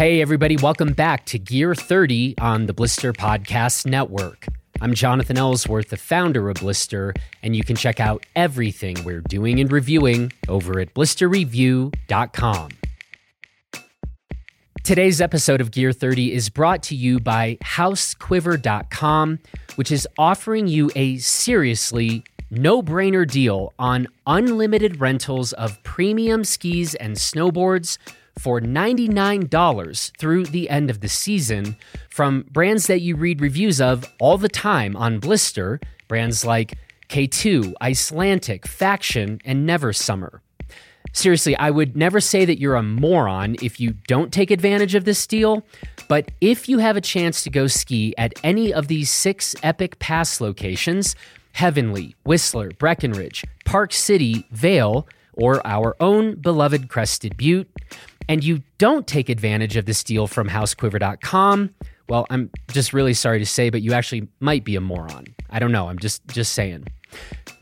[0.00, 4.46] Hey, everybody, welcome back to Gear 30 on the Blister Podcast Network.
[4.80, 7.12] I'm Jonathan Ellsworth, the founder of Blister,
[7.42, 12.68] and you can check out everything we're doing and reviewing over at blisterreview.com.
[14.82, 19.38] Today's episode of Gear 30 is brought to you by housequiver.com,
[19.74, 26.94] which is offering you a seriously no brainer deal on unlimited rentals of premium skis
[26.94, 27.98] and snowboards
[28.40, 31.76] for $99 through the end of the season
[32.08, 36.78] from brands that you read reviews of all the time on Blister, brands like
[37.10, 40.40] K2, Icelantic, Faction, and Never Summer.
[41.12, 45.04] Seriously, I would never say that you're a moron if you don't take advantage of
[45.04, 45.66] this deal,
[46.08, 49.98] but if you have a chance to go ski at any of these six epic
[49.98, 51.14] pass locations
[51.52, 57.68] Heavenly, Whistler, Breckenridge, Park City, Vail, or our own beloved Crested Butte,
[58.30, 61.74] and you don't take advantage of this deal from housequiver.com,
[62.08, 65.26] well, I'm just really sorry to say, but you actually might be a moron.
[65.50, 65.88] I don't know.
[65.88, 66.86] I'm just just saying.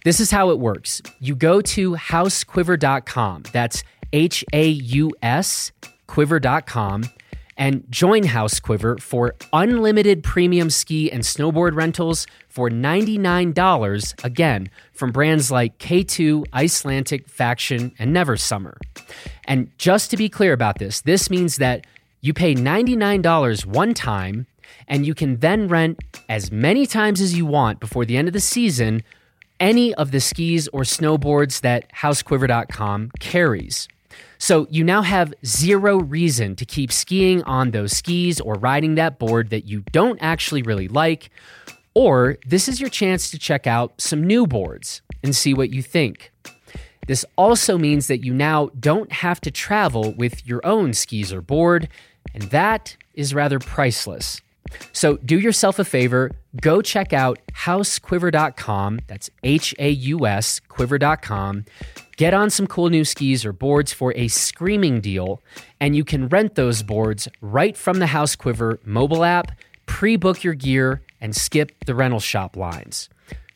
[0.05, 1.01] This is how it works.
[1.21, 3.45] You go to housequiver.com.
[3.51, 5.73] That's H A U S
[6.07, 7.05] quiver.com
[7.59, 15.11] and join House Quiver for unlimited premium ski and snowboard rentals for $99 again from
[15.11, 18.79] brands like K2, Icelantic, Faction, and Never Summer.
[19.45, 21.85] And just to be clear about this, this means that
[22.21, 24.47] you pay $99 one time
[24.87, 28.35] and you can then rent as many times as you want before the end of
[28.35, 29.03] the season
[29.61, 33.89] any of the skis or snowboards that housequiver.com carries.
[34.39, 39.19] So you now have zero reason to keep skiing on those skis or riding that
[39.19, 41.31] board that you don't actually really like.
[41.95, 45.83] Or this is your chance to check out some new boards and see what you
[45.83, 46.33] think.
[47.09, 51.41] This also means that you now don't have to travel with your own skis or
[51.41, 51.89] board,
[52.35, 54.41] and that is rather priceless.
[54.93, 59.01] So do yourself a favor, go check out housequiver.com.
[59.07, 61.65] That's H A U S quiver.com.
[62.19, 65.41] Get on some cool new skis or boards for a screaming deal,
[65.79, 69.53] and you can rent those boards right from the House Quiver mobile app,
[69.87, 73.09] pre book your gear, and skip the rental shop lines.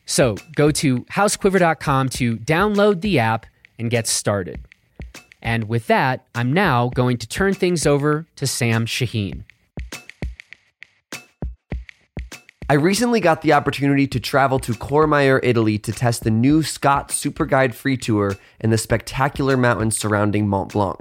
[0.05, 3.47] So go to housequiver.com to download the app
[3.77, 4.61] and get started.
[5.41, 9.43] And with that, I'm now going to turn things over to Sam Shaheen.
[12.73, 17.11] I recently got the opportunity to travel to Courmayeur, Italy to test the new Scott
[17.11, 20.97] Super Guide free tour in the spectacular mountains surrounding Mont Blanc.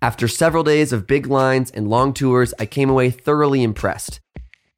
[0.00, 4.20] After several days of big lines and long tours, I came away thoroughly impressed.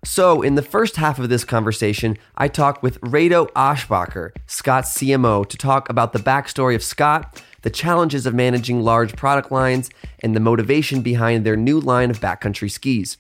[0.04, 5.48] So, in the first half of this conversation, I talked with Rado Aschbacher, Scott's CMO,
[5.48, 9.90] to talk about the backstory of Scott, the challenges of managing large product lines,
[10.24, 13.16] and the motivation behind their new line of backcountry skis.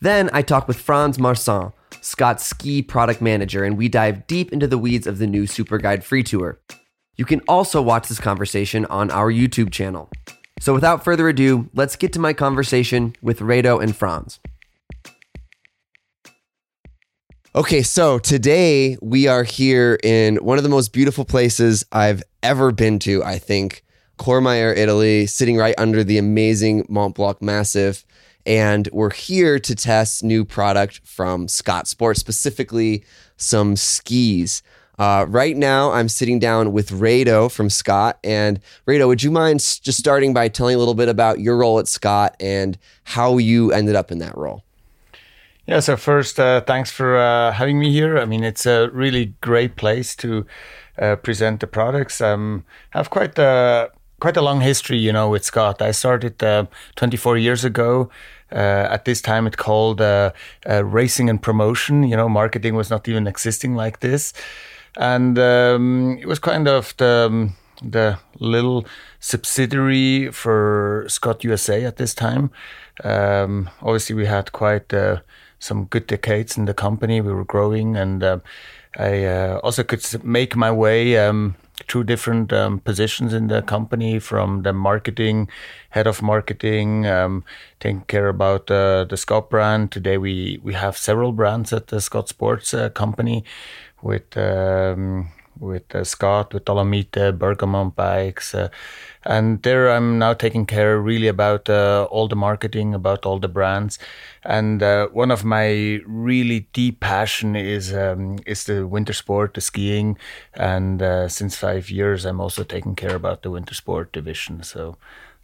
[0.00, 1.72] Then I talked with Franz Marsan,
[2.06, 5.76] Scott's ski product manager, and we dive deep into the weeds of the new Super
[5.76, 6.60] Guide free tour.
[7.16, 10.08] You can also watch this conversation on our YouTube channel.
[10.60, 14.38] So without further ado, let's get to my conversation with Rado and Franz.
[17.56, 22.70] Okay, so today we are here in one of the most beautiful places I've ever
[22.70, 23.82] been to, I think,
[24.18, 28.04] Courmayeur, Italy, sitting right under the amazing Mont Blanc Massif
[28.46, 33.04] and we're here to test new product from Scott Sports, specifically
[33.36, 34.62] some skis.
[34.98, 38.18] Uh, right now, I'm sitting down with Rado from Scott.
[38.24, 41.78] And Rado, would you mind just starting by telling a little bit about your role
[41.78, 44.62] at Scott and how you ended up in that role?
[45.66, 48.16] Yeah, so first, uh, thanks for uh, having me here.
[48.18, 50.46] I mean, it's a really great place to
[50.96, 52.20] uh, present the products.
[52.20, 52.64] Um,
[52.94, 53.90] I have quite a
[54.20, 55.82] quite a long history, you know, with Scott.
[55.82, 58.08] I started uh, 24 years ago.
[58.52, 60.32] Uh, at this time, it called uh,
[60.68, 62.04] uh, racing and promotion.
[62.04, 64.32] You know, marketing was not even existing like this,
[64.96, 68.86] and um, it was kind of the um, the little
[69.20, 72.50] subsidiary for Scott USA at this time.
[73.04, 75.20] Um, obviously, we had quite uh,
[75.58, 77.20] some good decades in the company.
[77.20, 78.38] We were growing, and uh,
[78.96, 81.56] I uh, also could make my way um,
[81.88, 85.48] through different um, positions in the company from the marketing
[85.90, 87.44] head of marketing um,
[87.80, 89.92] taking care about uh, the scott brand.
[89.92, 93.44] Today we we have several brands at the scott sports uh, company
[94.02, 98.68] with um, with uh, Scott, with Dolomite, Bergamont bikes, uh,
[99.24, 103.48] and there I'm now taking care really about uh, all the marketing, about all the
[103.48, 103.98] brands,
[104.44, 109.60] and uh, one of my really deep passion is um, is the winter sport, the
[109.60, 110.18] skiing,
[110.54, 114.62] and uh, since five years I'm also taking care about the winter sport division.
[114.62, 114.96] So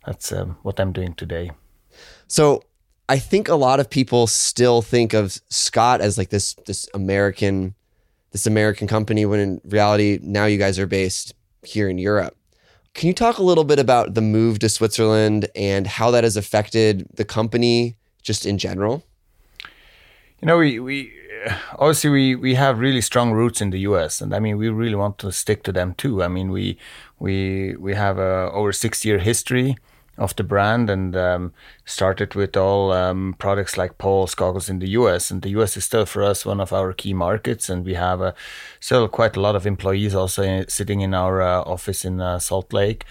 [0.07, 1.51] that's um, what I'm doing today.
[2.27, 2.63] So
[3.09, 7.75] I think a lot of people still think of Scott as like this this American
[8.33, 12.37] this American company when in reality now you guys are based here in Europe.
[12.95, 16.37] Can you talk a little bit about the move to Switzerland and how that has
[16.37, 19.05] affected the company just in general?
[20.41, 21.13] You know, we, we
[21.79, 24.21] obviously we, we have really strong roots in the U.S.
[24.21, 26.23] and I mean we really want to stick to them too.
[26.23, 26.79] I mean we
[27.19, 29.77] we we have a over six year history
[30.19, 31.53] of the brand and um,
[31.85, 35.31] started with all um, products like Paul's goggles in the US.
[35.31, 37.69] And the US is still for us one of our key markets.
[37.69, 38.33] And we have uh,
[38.79, 42.39] still quite a lot of employees also in, sitting in our uh, office in uh,
[42.39, 43.05] Salt Lake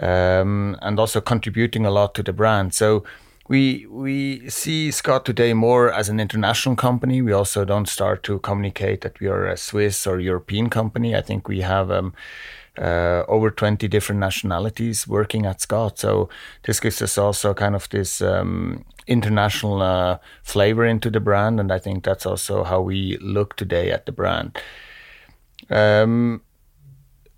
[0.00, 2.74] um, and also contributing a lot to the brand.
[2.74, 3.04] So
[3.48, 7.22] we we see Scott today more as an international company.
[7.22, 11.14] We also don't start to communicate that we are a Swiss or European company.
[11.14, 12.12] I think we have um,
[12.78, 15.98] uh, over 20 different nationalities working at Scott.
[15.98, 16.28] So
[16.64, 21.72] this gives us also kind of this um, international uh, flavor into the brand, and
[21.72, 24.58] I think that's also how we look today at the brand.
[25.70, 26.42] Um,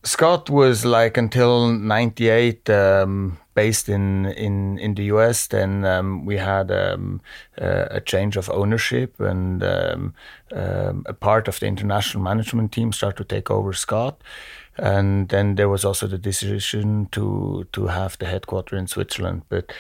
[0.04, 5.48] Scott was like until '98 um, based in, in in the US.
[5.48, 7.20] Then um, we had um,
[7.60, 10.14] uh, a change of ownership, and um,
[10.50, 14.22] a part of the international management team started to take over Scott
[14.78, 19.42] and then there was also the decision to to have the headquarters in Switzerland.
[19.48, 19.72] But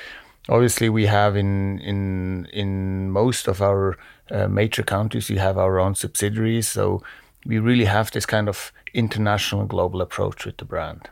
[0.48, 3.96] obviously, we have in in in most of our
[4.30, 7.02] uh, major countries, we have our own subsidiaries, so
[7.46, 11.08] we really have this kind of international global approach with the brand.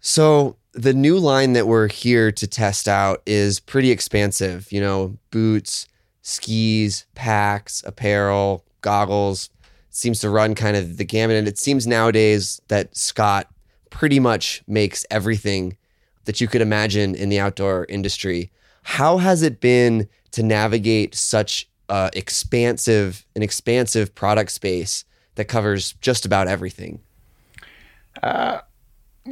[0.00, 4.70] So the new line that we're here to test out is pretty expansive.
[4.70, 5.88] You know, boots,
[6.22, 9.50] skis, packs, apparel, goggles,
[9.94, 11.36] seems to run kind of the gamut.
[11.36, 13.48] And it seems nowadays that Scott
[13.90, 15.76] pretty much makes everything
[16.24, 18.50] that you could imagine in the outdoor industry.
[18.82, 25.04] How has it been to navigate such uh, expansive an expansive product space
[25.36, 27.00] that covers just about everything?
[28.22, 28.60] Uh,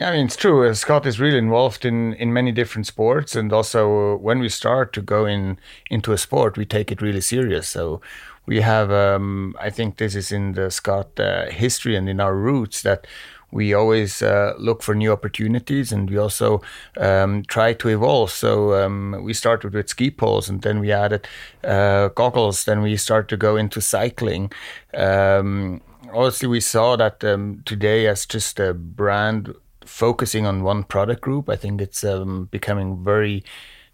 [0.01, 0.67] I mean, it's true.
[0.67, 4.49] Uh, Scott is really involved in, in many different sports, and also uh, when we
[4.49, 5.59] start to go in
[5.91, 7.69] into a sport, we take it really serious.
[7.69, 8.01] So
[8.47, 12.35] we have um, i think this is in the scott uh, history and in our
[12.35, 13.07] roots that
[13.51, 16.63] we always uh, look for new opportunities and we also
[16.97, 18.31] um, try to evolve.
[18.31, 21.29] So um, we started with ski poles and then we added
[21.63, 22.65] uh, goggles.
[22.65, 24.51] Then we started to go into cycling.
[24.95, 25.83] Um,
[26.15, 31.49] obviously, we saw that um, today as just a brand focusing on one product group,
[31.49, 33.45] I think it's um, becoming very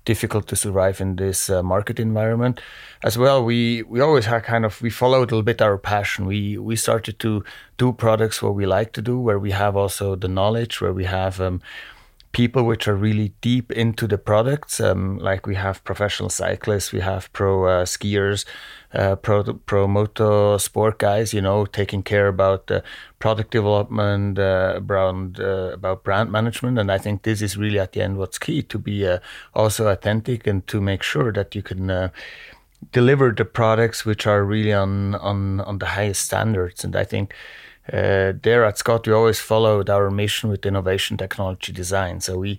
[0.05, 2.61] difficult to survive in this uh, market environment.
[3.05, 6.27] As well, we we always had kind of we followed a little bit our passion.
[6.27, 7.45] We we started to
[7.77, 11.05] do products what we like to do, where we have also the knowledge, where we
[11.05, 11.41] have.
[11.41, 11.61] Um,
[12.33, 14.81] people which are really deep into the products.
[14.81, 18.45] Um, like we have professional cyclists, we have pro uh, skiers,
[18.95, 21.33] uh, pro pro moto sport guys.
[21.33, 22.83] You know, taking care about the
[23.19, 27.93] product development, uh, around uh, about brand management, and I think this is really at
[27.93, 29.19] the end what's key to be uh,
[29.55, 31.91] also authentic and to make sure that you can.
[31.91, 32.09] Uh,
[32.93, 37.35] deliver the products which are really on on on the highest standards and i think
[37.93, 42.21] uh, there at Scott, we always followed our mission with innovation, technology, design.
[42.21, 42.59] So we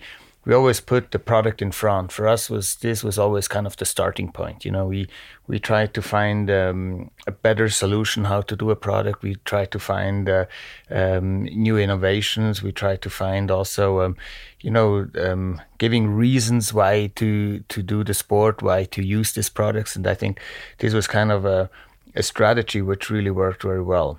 [0.50, 2.12] we always put the product in front.
[2.12, 4.66] For us, was this was always kind of the starting point.
[4.66, 5.08] You know, we
[5.46, 9.22] we tried to find um, a better solution how to do a product.
[9.22, 10.46] We tried to find uh,
[10.90, 12.64] um, new innovations.
[12.64, 14.18] We tried to find also, um,
[14.62, 19.50] you know, um, giving reasons why to to do the sport, why to use these
[19.50, 19.96] products.
[19.96, 20.40] And I think
[20.80, 21.70] this was kind of a
[22.16, 24.18] a strategy which really worked very well.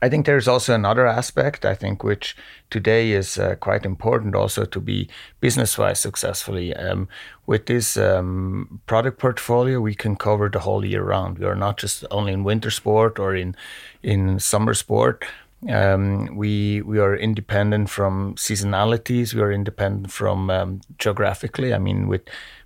[0.00, 2.36] I think there's also another aspect, I think, which
[2.70, 5.08] today is uh, quite important also to be
[5.40, 6.74] business wise successfully.
[6.74, 7.08] Um,
[7.46, 11.38] with this um, product portfolio, we can cover the whole year round.
[11.38, 13.54] We are not just only in winter sport or in,
[14.02, 15.24] in summer sport.
[15.68, 19.32] Um, we we are independent from seasonalities.
[19.32, 21.72] We are independent from um, geographically.
[21.72, 22.22] I mean, with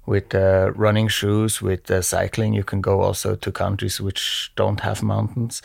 [0.07, 4.81] with uh, running shoes, with uh, cycling, you can go also to countries which don't
[4.81, 5.61] have mountains.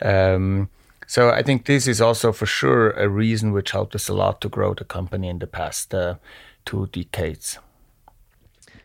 [0.00, 0.70] Um,
[1.06, 4.40] so I think this is also for sure a reason which helped us a lot
[4.40, 6.16] to grow the company in the past uh,
[6.64, 7.58] two decades.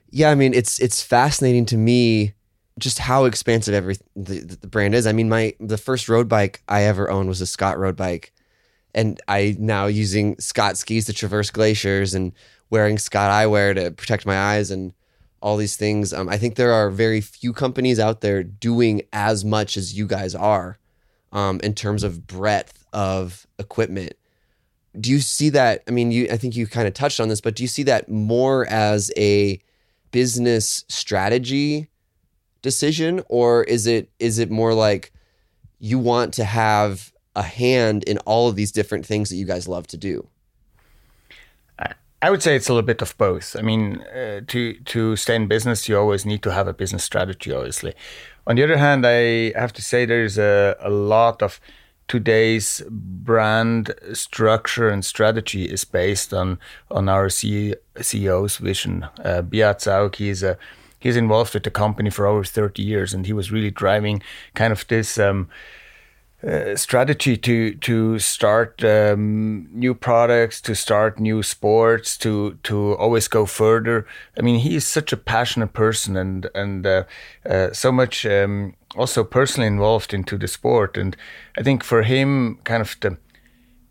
[0.09, 2.33] Yeah, I mean it's it's fascinating to me
[2.79, 5.07] just how expansive every the, the brand is.
[5.07, 8.33] I mean, my the first road bike I ever owned was a Scott road bike,
[8.93, 12.33] and I now using Scott skis to traverse glaciers and
[12.69, 14.93] wearing Scott eyewear to protect my eyes and
[15.41, 16.13] all these things.
[16.13, 20.07] Um, I think there are very few companies out there doing as much as you
[20.07, 20.79] guys are
[21.31, 24.13] um, in terms of breadth of equipment.
[24.99, 25.83] Do you see that?
[25.87, 27.83] I mean, you I think you kind of touched on this, but do you see
[27.83, 29.59] that more as a
[30.11, 31.89] business strategy
[32.61, 35.11] decision or is it is it more like
[35.79, 39.67] you want to have a hand in all of these different things that you guys
[39.67, 40.27] love to do?
[42.21, 43.55] I would say it's a little bit of both.
[43.55, 47.03] I mean, uh, to to stay in business, you always need to have a business
[47.03, 47.93] strategy, obviously.
[48.47, 51.59] On the other hand, I have to say there's a, a lot of
[52.07, 56.57] today's brand structure and strategy is based on
[56.89, 59.05] on our CEO's vision.
[59.23, 60.57] Uh, Beat Zaugg, he's a
[60.99, 64.23] he's involved with the company for over 30 years, and he was really driving
[64.55, 65.19] kind of this.
[65.19, 65.49] Um,
[66.43, 73.27] uh, strategy to to start um, new products, to start new sports, to to always
[73.27, 74.05] go further.
[74.37, 77.03] I mean, he is such a passionate person, and and uh,
[77.43, 80.95] uh, so much um, also personally involved into the sport.
[80.95, 81.17] And
[81.57, 83.17] I think for him, kind of the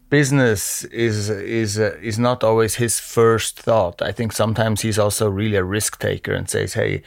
[0.08, 4.00] business is is uh, is not always his first thought.
[4.00, 7.02] I think sometimes he's also really a risk taker and says, "Hey,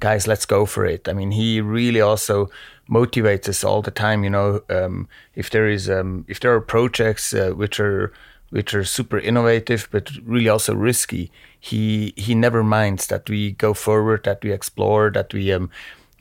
[0.00, 2.50] guys, let's go for it." I mean, he really also
[2.88, 4.24] motivates us all the time.
[4.24, 8.12] You know, um, if there is um, if there are projects uh, which are
[8.50, 11.30] which are super innovative but really also risky,
[11.60, 15.70] he he never minds that we go forward, that we explore, that we um,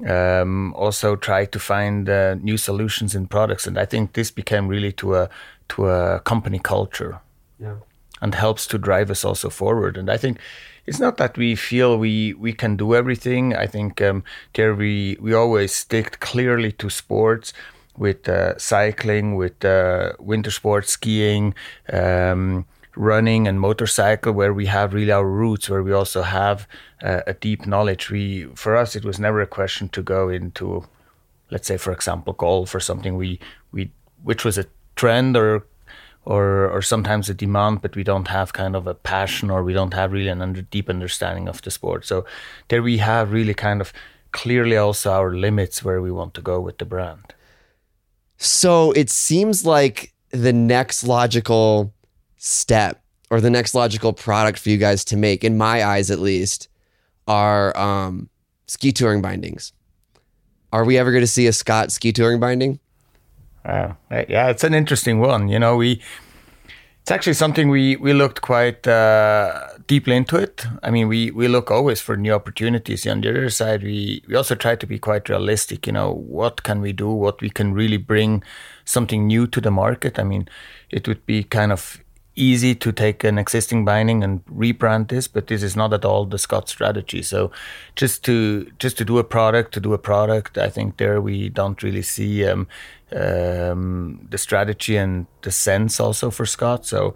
[0.07, 3.67] um, also try to find uh, new solutions in products.
[3.67, 5.29] And I think this became really to a
[5.69, 7.19] to a company culture.
[7.59, 7.75] Yeah.
[8.21, 9.97] And helps to drive us also forward.
[9.97, 10.39] And I think
[10.85, 13.55] it's not that we feel we we can do everything.
[13.55, 17.53] I think um, there we we always stick clearly to sports
[17.97, 21.53] with uh, cycling, with uh, winter sports, skiing,
[21.91, 26.67] um, running, and motorcycle, where we have really our roots, where we also have
[27.03, 28.09] uh, a deep knowledge.
[28.09, 30.87] We for us, it was never a question to go into,
[31.51, 33.39] let's say, for example, golf or something we
[33.71, 33.91] we
[34.23, 35.65] which was a trend or
[36.29, 39.73] or or sometimes a demand, but we don't have kind of a passion or we
[39.73, 42.05] don't have really an under deep understanding of the sport.
[42.05, 42.23] So
[42.67, 43.91] there we have really kind of
[44.31, 47.33] clearly also our limits where we want to go with the brand.
[48.37, 51.91] So it seems like the next logical
[52.37, 56.19] step or the next logical product for you guys to make, in my eyes at
[56.19, 56.67] least,
[57.27, 58.29] are um,
[58.67, 59.73] ski touring bindings.
[60.71, 62.79] Are we ever going to see a Scott ski touring binding?
[63.69, 63.93] Uh,
[64.27, 65.47] yeah, it's an interesting one.
[65.47, 66.01] You know, we
[67.01, 70.65] it's actually something we we looked quite uh, deeply into it.
[70.83, 73.07] I mean, we we look always for new opportunities.
[73.07, 75.87] On the other side, we we also try to be quite realistic.
[75.87, 77.09] You know, what can we do?
[77.09, 78.43] What we can really bring
[78.85, 80.19] something new to the market.
[80.19, 80.47] I mean,
[80.89, 81.99] it would be kind of
[82.39, 86.25] easy to take an existing binding and rebrand this, but this is not at all
[86.25, 87.21] the Scott strategy.
[87.21, 87.51] So
[87.95, 91.49] just to just to do a product to do a product, I think there we
[91.49, 92.67] don't really see um,
[93.11, 96.85] um, the strategy and the sense also for Scott.
[96.85, 97.13] So.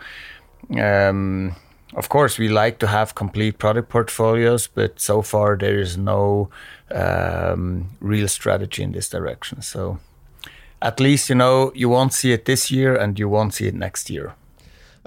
[0.79, 1.55] Um,
[1.95, 6.49] of course, we like to have complete product portfolios, but so far there is no
[6.89, 9.61] um, real strategy in this direction.
[9.61, 9.99] So,
[10.81, 13.75] at least you know you won't see it this year, and you won't see it
[13.75, 14.33] next year.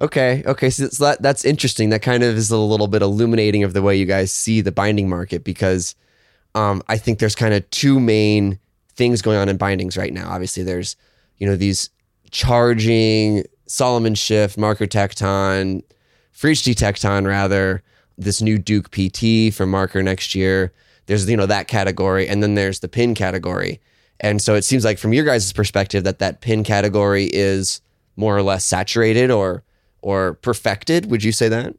[0.00, 0.42] Okay.
[0.44, 0.70] Okay.
[0.70, 1.88] So that, that's interesting.
[1.90, 4.72] That kind of is a little bit illuminating of the way you guys see the
[4.72, 5.94] binding market because
[6.54, 8.58] um, I think there's kind of two main
[8.94, 10.30] things going on in bindings right now.
[10.30, 10.96] Obviously, there's,
[11.38, 11.90] you know, these
[12.30, 15.82] charging Salomon Shift, Marker Tecton,
[16.34, 17.82] Fritschi Tecton, rather,
[18.18, 20.72] this new Duke PT from Marker next year.
[21.06, 22.28] There's, you know, that category.
[22.28, 23.80] And then there's the pin category.
[24.20, 27.80] And so it seems like from your guys' perspective that that pin category is
[28.16, 29.62] more or less saturated or
[30.02, 31.10] or perfected.
[31.10, 31.74] Would you say that?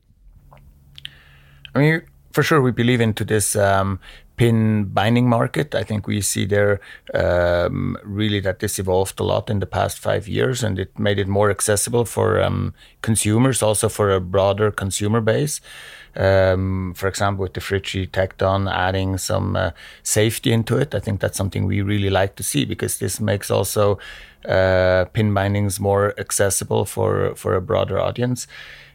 [1.73, 3.99] I mean, for sure, we believe into this um,
[4.37, 5.75] pin binding market.
[5.75, 6.79] I think we see there
[7.13, 11.19] um, really that this evolved a lot in the past five years, and it made
[11.19, 15.59] it more accessible for um, consumers, also for a broader consumer base.
[16.15, 19.71] Um, for example, with the Fritschi Tecton adding some uh,
[20.03, 23.51] safety into it, I think that's something we really like to see because this makes
[23.51, 23.99] also
[24.45, 28.47] uh, pin bindings more accessible for for a broader audience.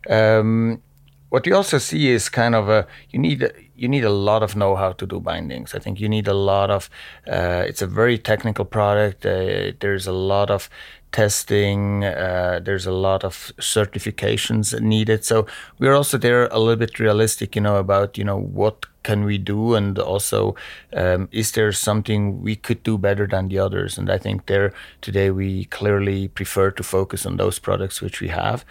[0.09, 0.83] Um,
[1.31, 4.55] what you also see is kind of a you need you need a lot of
[4.55, 5.75] know-how to do bindings.
[5.75, 6.91] I think you need a lot of.
[7.27, 9.27] Uh, it's a very technical product.
[9.27, 10.69] Uh, there's a lot of
[11.12, 12.04] testing.
[12.04, 15.25] Uh, there's a lot of certifications needed.
[15.25, 15.47] So
[15.78, 19.38] we're also there a little bit realistic, you know, about you know what can we
[19.38, 20.54] do, and also
[20.95, 23.99] um, is there something we could do better than the others?
[23.99, 28.28] And I think there today we clearly prefer to focus on those products which we
[28.28, 28.64] have.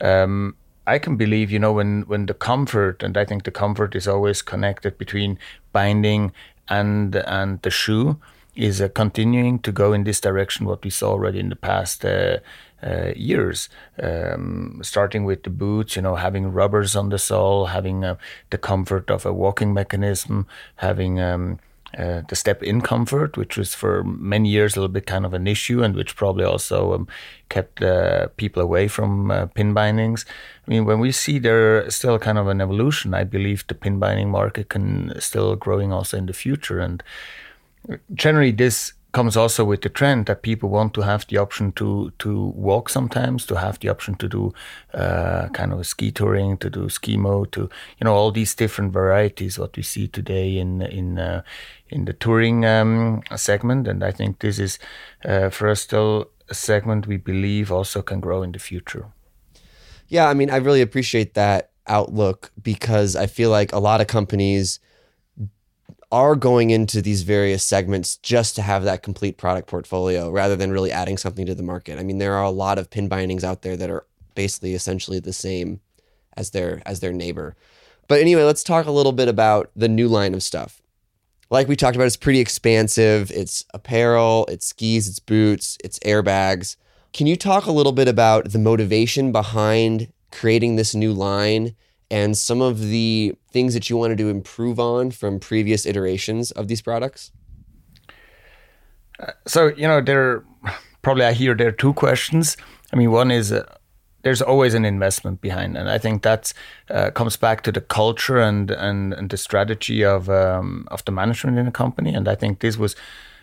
[0.00, 3.94] Um, I can believe, you know, when when the comfort, and I think the comfort
[3.94, 5.38] is always connected between
[5.72, 6.32] binding
[6.68, 8.18] and and the shoe
[8.56, 10.66] is uh, continuing to go in this direction.
[10.66, 12.38] What we saw already in the past, uh,
[12.82, 13.68] uh, years,
[14.02, 18.16] um, starting with the boots, you know, having rubbers on the sole, having uh,
[18.50, 20.46] the comfort of a walking mechanism,
[20.76, 21.58] having um,
[21.96, 25.32] uh, the step in comfort, which was for many years a little bit kind of
[25.32, 27.08] an issue, and which probably also um,
[27.48, 30.26] kept uh, people away from pin bindings.
[30.66, 33.98] I mean, when we see there still kind of an evolution, I believe the pin
[33.98, 37.02] binding market can still growing also in the future, and
[38.14, 42.12] generally this comes also with the trend that people want to have the option to
[42.18, 44.52] to walk sometimes, to have the option to do
[44.92, 47.60] uh, kind of ski touring, to do skimo, to
[47.98, 51.42] you know all these different varieties what we see today in in uh,
[51.88, 54.78] in the touring um, segment, and I think this is
[55.24, 59.06] uh, for us still a segment we believe also can grow in the future.
[60.08, 64.06] Yeah, I mean, I really appreciate that outlook because I feel like a lot of
[64.06, 64.80] companies
[66.14, 70.70] are going into these various segments just to have that complete product portfolio rather than
[70.70, 71.98] really adding something to the market.
[71.98, 74.06] I mean, there are a lot of pin bindings out there that are
[74.36, 75.80] basically essentially the same
[76.36, 77.56] as their as their neighbor.
[78.06, 80.80] But anyway, let's talk a little bit about the new line of stuff.
[81.50, 83.32] Like we talked about, it's pretty expansive.
[83.32, 86.76] It's apparel, it's skis, it's boots, it's airbags.
[87.12, 91.74] Can you talk a little bit about the motivation behind creating this new line
[92.10, 96.68] and some of the things that you wanted to improve on from previous iterations of
[96.68, 97.32] these products?
[99.20, 100.44] Uh, so, you know, there
[101.02, 102.56] probably I hear there are two questions.
[102.92, 103.64] I mean, one is uh,
[104.22, 106.52] there's always an investment behind, and I think that
[106.90, 111.12] uh, comes back to the culture and and, and the strategy of um, of the
[111.12, 112.14] management in the company.
[112.14, 112.96] And I think this was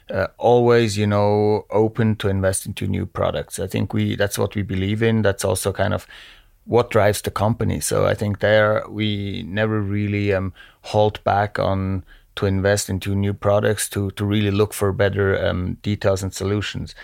[0.10, 3.60] uh, always, you know, open to invest into new products.
[3.60, 5.22] I think we that's what we believe in.
[5.22, 6.08] That's also kind of
[6.66, 7.80] what drives the company.
[7.80, 12.04] So I think there we never really um, hold back on
[12.36, 16.96] to invest into new products to to really look for better um, details and solutions.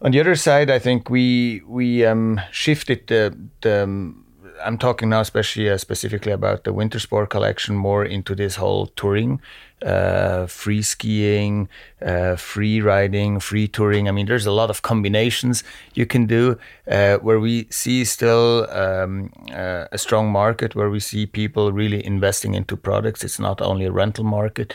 [0.00, 4.24] On the other side, I think we we um, shifted the the um,
[4.64, 8.86] I'm talking now especially uh, specifically about the winter sport collection more into this whole
[8.86, 9.40] touring,
[9.84, 11.68] uh, free skiing,
[12.00, 14.08] uh, free riding, free touring.
[14.08, 15.64] I mean, there's a lot of combinations
[15.94, 16.58] you can do
[16.90, 22.04] uh, where we see still um, uh, a strong market where we see people really
[22.04, 23.24] investing into products.
[23.24, 24.74] It's not only a rental market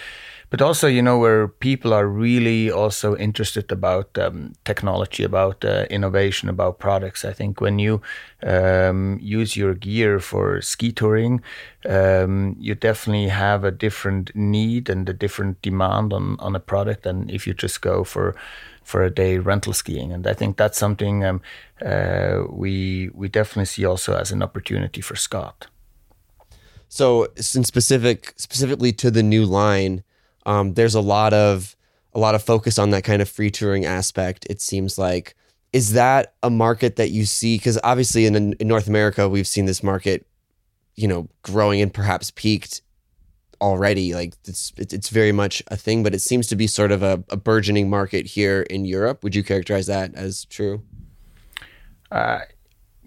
[0.49, 5.85] but also you know where people are really also interested about um, technology about uh,
[5.89, 7.25] innovation about products.
[7.25, 8.01] I think when you
[8.43, 11.41] um, use your gear for ski touring
[11.87, 17.03] um, you definitely have a different need and a different demand on, on a product
[17.03, 18.35] than if you just go for
[18.83, 20.13] for a day rental skiing.
[20.13, 21.41] And i think that's something um,
[21.85, 25.67] uh, we we definitely see also as an opportunity for scott.
[26.89, 30.03] So, in specific, specifically to the new line,
[30.47, 31.75] um, there's a lot of
[32.13, 34.47] a lot of focus on that kind of free touring aspect.
[34.49, 35.35] It seems like
[35.73, 37.57] is that a market that you see?
[37.57, 40.25] Because obviously in, in North America we've seen this market,
[40.95, 42.81] you know, growing and perhaps peaked
[43.59, 44.15] already.
[44.15, 47.23] Like it's it's very much a thing, but it seems to be sort of a,
[47.29, 49.23] a burgeoning market here in Europe.
[49.23, 50.81] Would you characterize that as true?
[52.09, 52.39] Uh,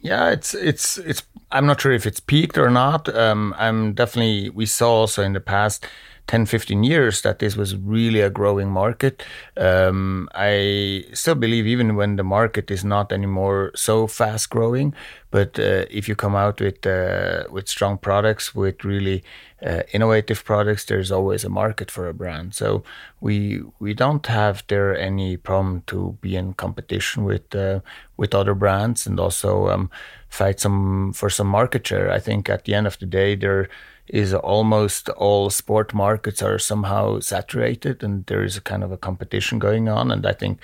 [0.02, 1.22] yeah, it's it's it's.
[1.52, 3.12] I'm not sure if it's peaked or not.
[3.14, 4.50] Um, I'm definitely.
[4.50, 5.86] We saw also in the past
[6.30, 9.24] 10, 15 years that this was really a growing market.
[9.56, 14.94] Um, I still believe, even when the market is not anymore so fast growing,
[15.32, 19.24] but uh, if you come out with uh, with strong products, with really
[19.66, 22.54] uh, innovative products, there's always a market for a brand.
[22.54, 22.84] So
[23.20, 27.80] we we don't have there any problem to be in competition with uh,
[28.16, 29.90] with other brands and also um,
[30.28, 32.08] fight some for some market share.
[32.08, 33.68] I think at the end of the day, there
[34.12, 38.96] is almost all sport markets are somehow saturated and there is a kind of a
[38.96, 40.10] competition going on.
[40.10, 40.58] And I think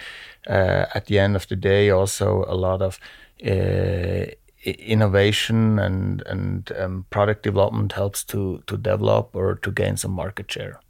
[0.49, 2.99] uh, at the end of the day, also a lot of
[3.47, 4.27] uh,
[4.65, 10.51] innovation and and um, product development helps to to develop or to gain some market
[10.51, 10.81] share.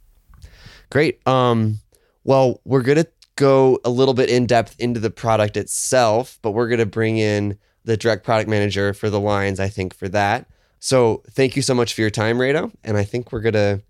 [0.89, 1.25] Great.
[1.27, 1.79] Um,
[2.23, 6.69] well, we're gonna go a little bit in depth into the product itself, but we're
[6.69, 9.59] gonna bring in the direct product manager for the lines.
[9.59, 10.47] I think for that.
[10.79, 12.71] So thank you so much for your time, Rado.
[12.83, 13.81] And I think we're gonna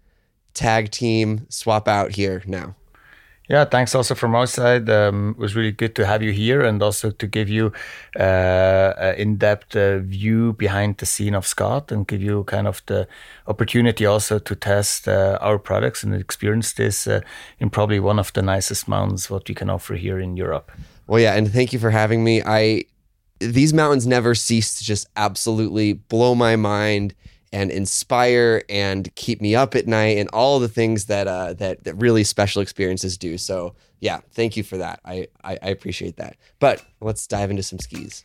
[0.54, 2.76] tag team swap out here now.
[3.50, 4.89] Yeah, thanks also from our side.
[4.89, 7.71] Um, it was really good to have you here and also to give you
[8.19, 12.82] uh, an in-depth uh, view behind the scene of Scott and give you kind of
[12.88, 13.08] the
[13.47, 17.21] opportunity also to test uh, our products and experience this uh,
[17.60, 20.69] in probably one of the nicest mountains what we can offer here in Europe.
[21.08, 22.43] Well, yeah, and thank you for having me.
[22.45, 22.84] I
[23.39, 27.13] these mountains never cease to just absolutely blow my mind
[27.54, 31.84] and inspire and keep me up at night and all the things that uh, that
[31.86, 33.38] that really special experiences do.
[33.38, 35.00] So yeah, thank you for that.
[35.06, 36.38] I, I, I appreciate that.
[36.60, 38.21] But let's dive into some skis.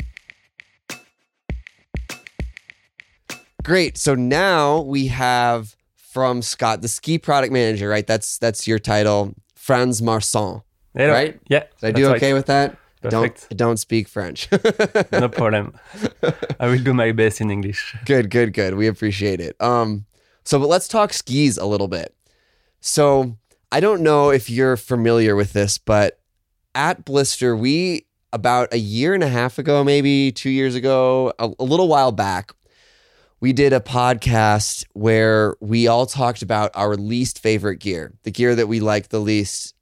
[3.62, 3.96] Great.
[3.96, 8.06] So now we have from Scott, the ski product manager, right?
[8.06, 10.62] That's that's your title, Franz Marsan.
[10.94, 11.40] Right?
[11.48, 11.64] Yeah.
[11.80, 12.76] Did I do okay with that?
[13.02, 13.48] Perfect.
[13.50, 14.48] Don't don't speak French.
[15.12, 15.74] no problem.
[16.60, 17.96] I will do my best in English.
[18.04, 18.74] Good, good, good.
[18.74, 19.60] We appreciate it.
[19.60, 20.06] Um,
[20.44, 22.14] so but let's talk skis a little bit.
[22.80, 23.36] So
[23.70, 26.20] I don't know if you're familiar with this, but
[26.74, 31.50] at Blister, we about a year and a half ago, maybe two years ago, a,
[31.58, 32.52] a little while back,
[33.40, 38.54] we did a podcast where we all talked about our least favorite gear, the gear
[38.54, 39.74] that we like the least.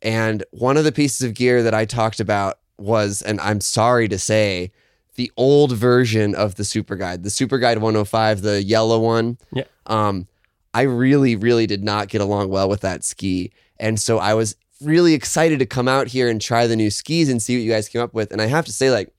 [0.00, 4.08] And one of the pieces of gear that I talked about was, and I'm sorry
[4.08, 4.72] to say,
[5.16, 9.38] the old version of the Super Guide, the Super Guide 105, the yellow one.
[9.52, 9.64] Yeah.
[9.86, 10.26] Um,
[10.74, 13.52] I really, really did not get along well with that ski.
[13.78, 17.28] And so I was really excited to come out here and try the new skis
[17.28, 18.32] and see what you guys came up with.
[18.32, 19.12] And I have to say, like,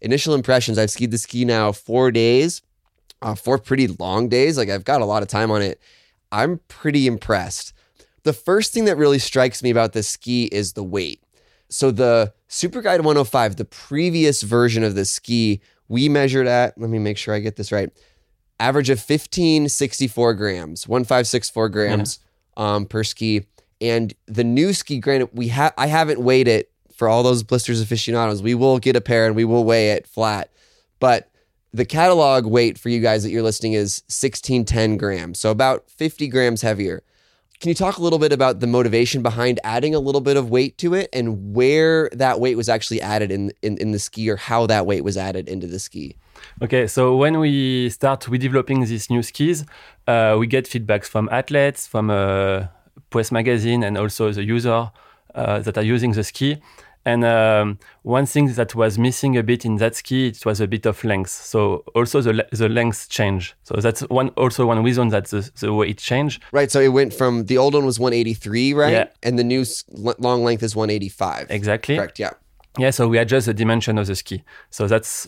[0.00, 2.60] initial impressions, I've skied the ski now four days,
[3.22, 4.58] uh, four pretty long days.
[4.58, 5.80] Like, I've got a lot of time on it.
[6.30, 7.72] I'm pretty impressed.
[8.24, 11.22] The first thing that really strikes me about this ski is the weight.
[11.70, 16.90] So the Super Guide 105, the previous version of the ski, we measured at, let
[16.90, 17.90] me make sure I get this right,
[18.58, 22.18] average of 1564 grams, 1564 grams
[22.56, 23.46] um, per ski.
[23.80, 27.80] And the new ski, granted, we have I haven't weighed it for all those blisters
[27.80, 28.42] aficionados.
[28.42, 30.50] We will get a pair and we will weigh it flat.
[30.98, 31.30] But
[31.72, 36.26] the catalog weight for you guys that you're listening is 1610 grams, so about 50
[36.28, 37.02] grams heavier.
[37.60, 40.48] Can you talk a little bit about the motivation behind adding a little bit of
[40.48, 44.30] weight to it and where that weight was actually added in, in, in the ski
[44.30, 46.14] or how that weight was added into the ski?
[46.62, 49.64] Okay, so when we start with developing these new skis,
[50.06, 52.66] uh, we get feedbacks from athletes, from uh,
[53.10, 54.92] Press Magazine, and also the user
[55.34, 56.58] uh, that are using the ski.
[57.08, 60.66] And um, one thing that was missing a bit in that ski, it was a
[60.66, 61.30] bit of length.
[61.30, 63.56] So also the the length change.
[63.62, 66.38] So that's one also one reason that the, the weight change.
[66.52, 66.70] Right.
[66.70, 68.92] So it went from the old one was 183, right?
[68.92, 69.06] Yeah.
[69.22, 69.64] And the new
[70.18, 71.46] long length is 185.
[71.48, 71.96] Exactly.
[71.96, 72.18] Correct.
[72.18, 72.32] Yeah.
[72.78, 74.44] Yeah, so we adjust the dimension of the ski.
[74.70, 75.26] So that's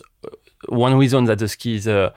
[0.69, 2.11] one reason that the ski is uh,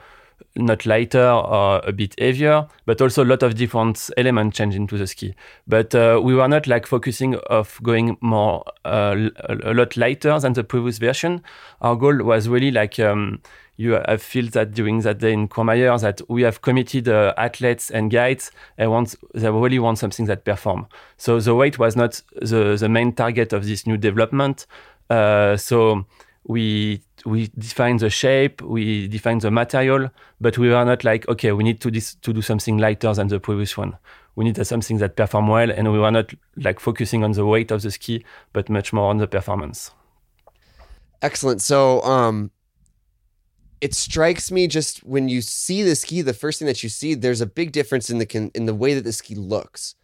[0.55, 4.97] not lighter or a bit heavier, but also a lot of different elements change into
[4.97, 5.35] the ski.
[5.67, 10.53] But uh, we were not like focusing of going more uh, a lot lighter than
[10.53, 11.41] the previous version.
[11.81, 13.41] Our goal was really like um,
[13.77, 17.91] you have felt that during that day in Courmayeur that we have committed uh, athletes
[17.91, 20.87] and guides and want they really want something that perform.
[21.17, 24.65] So the weight was not the the main target of this new development.
[25.09, 26.05] Uh, so
[26.47, 31.51] we we define the shape, we define the material, but we were not like okay,
[31.51, 33.97] we need to dis- to do something lighter than the previous one.
[34.35, 37.71] We need something that perform well, and we were not like focusing on the weight
[37.71, 39.91] of the ski, but much more on the performance.
[41.21, 41.61] Excellent.
[41.61, 42.51] So, um,
[43.81, 47.15] it strikes me just when you see the ski, the first thing that you see,
[47.15, 49.95] there's a big difference in the in the way that the ski looks.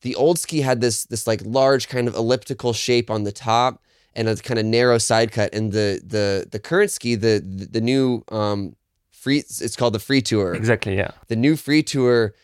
[0.00, 3.83] The old ski had this this like large kind of elliptical shape on the top
[4.16, 7.66] and a kind of narrow side cut, and the the the current ski, the the,
[7.66, 8.76] the new um
[9.10, 10.54] free, it's called the free tour.
[10.54, 11.12] Exactly, yeah.
[11.28, 12.34] The new free tour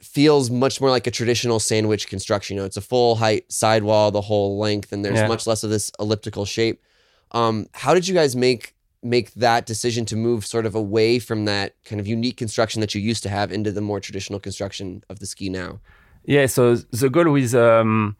[0.00, 2.56] feels much more like a traditional sandwich construction.
[2.56, 5.28] You know, it's a full height sidewall, the whole length, and there's Yeah.
[5.28, 6.82] much less of this elliptical shape.
[7.30, 11.44] Um, how did you guys make make that decision to move sort of away from
[11.44, 15.02] that kind of unique construction that you used to have into the more traditional construction
[15.08, 15.80] of the ski now?
[16.24, 18.16] Yeah, so the goal with um,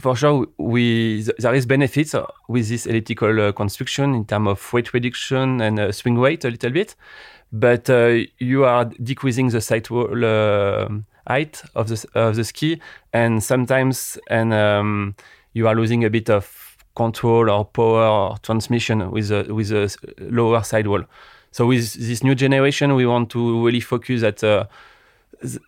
[0.00, 2.14] for sure we there is benefits
[2.48, 6.50] with this elliptical uh, construction in terms of weight reduction and uh, swing weight a
[6.50, 6.96] little bit,
[7.52, 10.88] but uh, you are decreasing the sidewall uh,
[11.26, 12.80] height of the of the ski,
[13.12, 15.14] and sometimes and um,
[15.52, 19.94] you are losing a bit of control or power or transmission with a with a
[20.18, 21.04] lower sidewall.
[21.52, 24.66] So with this new generation, we want to really focus at uh,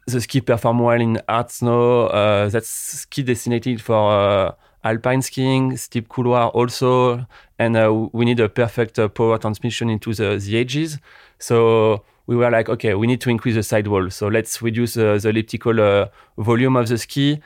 [0.07, 2.07] the ski perform well in hard snow.
[2.07, 4.53] Uh, that's ski designated for uh,
[4.85, 7.27] alpine skiing, steep couloir also,
[7.59, 10.99] and uh, we need a perfect uh, power transmission into the, the edges.
[11.39, 14.11] So we were like, okay, we need to increase the sidewall.
[14.11, 16.07] So let's reduce uh, the elliptical uh,
[16.39, 17.41] volume of the ski.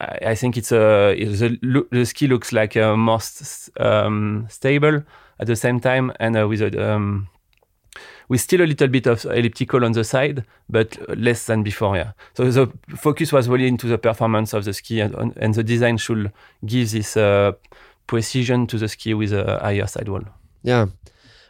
[0.00, 3.20] I, I think it's a the, the ski looks like uh, more
[3.78, 5.02] um, stable
[5.38, 7.28] at the same time, and with a um,
[8.32, 10.38] with still a little bit of elliptical on the side,
[10.76, 10.88] but
[11.26, 11.94] less than before.
[11.96, 12.12] Yeah.
[12.36, 12.66] So the
[13.06, 16.32] focus was really into the performance of the ski, and, and the design should
[16.64, 17.52] give this uh,
[18.06, 20.24] precision to the ski with a higher sidewall.
[20.62, 20.86] Yeah.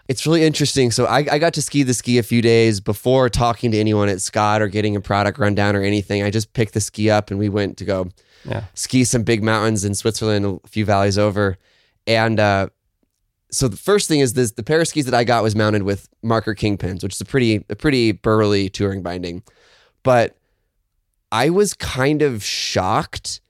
[0.08, 0.90] It's really interesting.
[0.90, 4.08] So I, I got to ski the ski a few days before talking to anyone
[4.08, 6.24] at Scott or getting a product rundown or anything.
[6.24, 8.08] I just picked the ski up and we went to go
[8.44, 8.64] Yeah.
[8.74, 11.56] ski some big mountains in Switzerland, a few valleys over.
[12.06, 12.66] And uh,
[13.52, 15.82] so the first thing is this: the pair of skis that I got was mounted
[15.82, 19.42] with marker kingpins, which is a pretty a pretty burly touring binding.
[20.02, 20.36] But
[21.30, 23.40] I was kind of shocked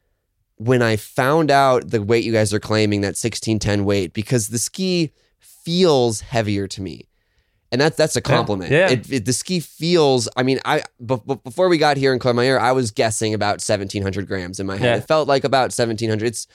[0.56, 4.58] when I found out the weight you guys are claiming that 1610 weight because the
[4.58, 5.10] ski
[5.40, 7.08] feels heavier to me.
[7.72, 8.70] And that's that's a compliment.
[8.70, 8.90] Yeah.
[8.90, 10.28] It, it- the ski feels.
[10.36, 13.62] I mean, I b- b- before we got here in Courmayeur, I was guessing about
[13.62, 14.84] seventeen hundred grams in my head.
[14.86, 14.96] Yeah.
[14.96, 16.26] It felt like about seventeen hundred.
[16.26, 16.46] It's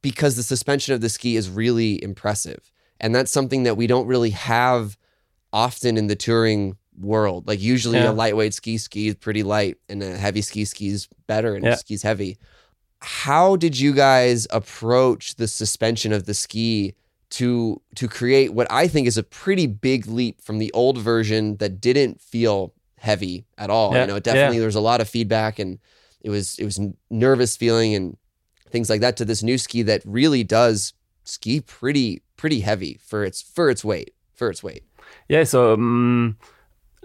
[0.00, 4.06] because the suspension of the ski is really impressive, and that's something that we don't
[4.06, 4.96] really have
[5.52, 7.46] often in the touring world.
[7.46, 8.10] Like usually, Yeah.
[8.10, 11.64] a lightweight ski ski is pretty light, and a heavy ski ski is better, and
[11.64, 11.72] Yeah.
[11.72, 12.38] a ski's heavy.
[13.00, 16.94] How did you guys approach the suspension of the ski?
[17.30, 21.56] to to create what I think is a pretty big leap from the old version
[21.56, 23.94] that didn't feel heavy at all.
[23.94, 25.78] Yeah, You know, definitely there was a lot of feedback and
[26.20, 28.18] it was it was nervous feeling and
[28.70, 30.92] things like that to this new ski that really does
[31.24, 34.82] ski pretty pretty heavy for its for its weight for its weight.
[35.28, 36.36] Yeah, so um,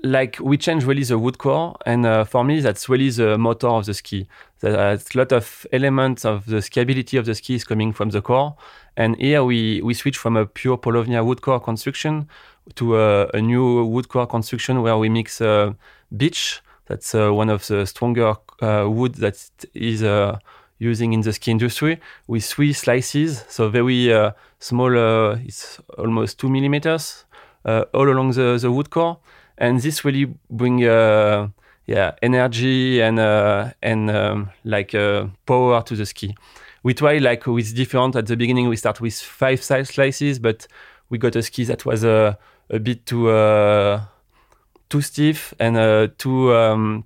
[0.03, 3.67] like we change really the wood core, and uh, for me that's really the motor
[3.67, 4.27] of the ski.
[4.60, 8.21] There's a lot of elements of the skiability of the ski is coming from the
[8.21, 8.56] core,
[8.95, 12.27] and here we we switch from a pure Paulownia wood core construction
[12.75, 15.73] to a, a new wood core construction where we mix uh,
[16.15, 16.62] beech.
[16.86, 20.39] That's uh, one of the stronger uh, wood that is uh,
[20.79, 24.97] using in the ski industry with three slices, so very uh, small.
[24.97, 27.25] Uh, it's almost two millimeters
[27.65, 29.17] uh, all along the, the wood core,
[29.57, 31.47] and this really bring uh,
[31.85, 36.35] yeah energy and uh, and um, like uh, power to the ski.
[36.83, 38.69] We try like with different at the beginning.
[38.69, 40.67] We start with five size slices, but
[41.09, 42.37] we got a ski that was a
[42.69, 43.27] bit too
[44.89, 47.03] too stiff and too um,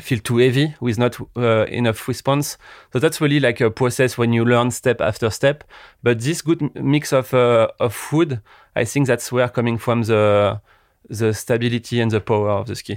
[0.00, 2.58] feel too heavy with not uh, enough response.
[2.92, 5.64] So that's really like a process when you learn step after step.
[6.02, 8.40] But this good mix of uh, of wood,
[8.74, 10.60] I think that's where coming from the
[11.08, 12.96] the stability and the power of the ski.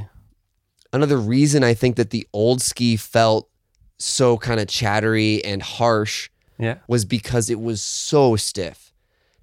[0.92, 3.48] Another reason I think that the old ski felt
[3.98, 6.78] so kind of chattery and harsh Yeah.
[6.88, 8.89] was because it was so stiff.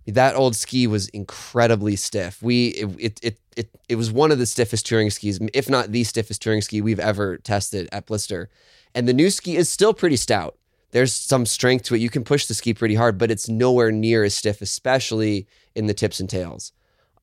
[0.07, 2.41] That old ski was incredibly stiff.
[2.43, 6.05] We it it it it, was one of the stiffest touring skis, if not the
[6.05, 8.49] stiffest touring ski we've ever tested at Blister.
[8.95, 10.57] And the new ski is still pretty stout.
[10.93, 12.01] There's some strength to it.
[12.01, 15.87] You can push the ski pretty hard, but it's nowhere near as stiff, especially in
[15.87, 16.73] the tips and tails.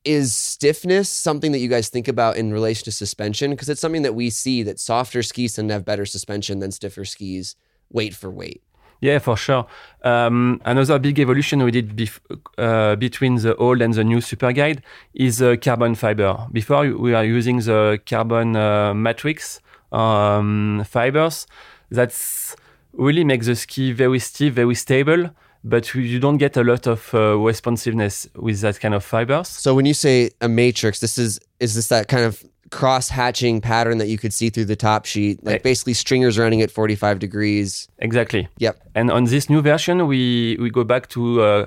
[0.04, 3.52] Is stiffness something that you guys think about in relation to suspension?
[3.52, 6.72] Because it's something that we see that softer skis tend to have better suspension than
[6.72, 7.56] stiffer skis,
[7.90, 8.62] weight for weight.
[9.04, 9.66] Yeah, for sure.
[10.02, 12.20] Um, another big evolution we did bef-
[12.56, 16.46] uh, between the old and the new Super Guide is uh, carbon fiber.
[16.50, 19.60] Before we are using the carbon uh, matrix
[19.92, 21.46] um, fibers.
[21.90, 22.56] That's
[22.94, 25.28] really makes the ski very stiff, very stable,
[25.62, 29.48] but you don't get a lot of uh, responsiveness with that kind of fibers.
[29.48, 33.60] So when you say a matrix, this is is this that kind of cross hatching
[33.60, 35.62] pattern that you could see through the top sheet, like Right.
[35.62, 37.88] basically stringers running at 45 degrees.
[37.98, 38.48] Exactly.
[38.58, 38.76] Yep.
[38.94, 41.66] And on this new version, we we go back to uh,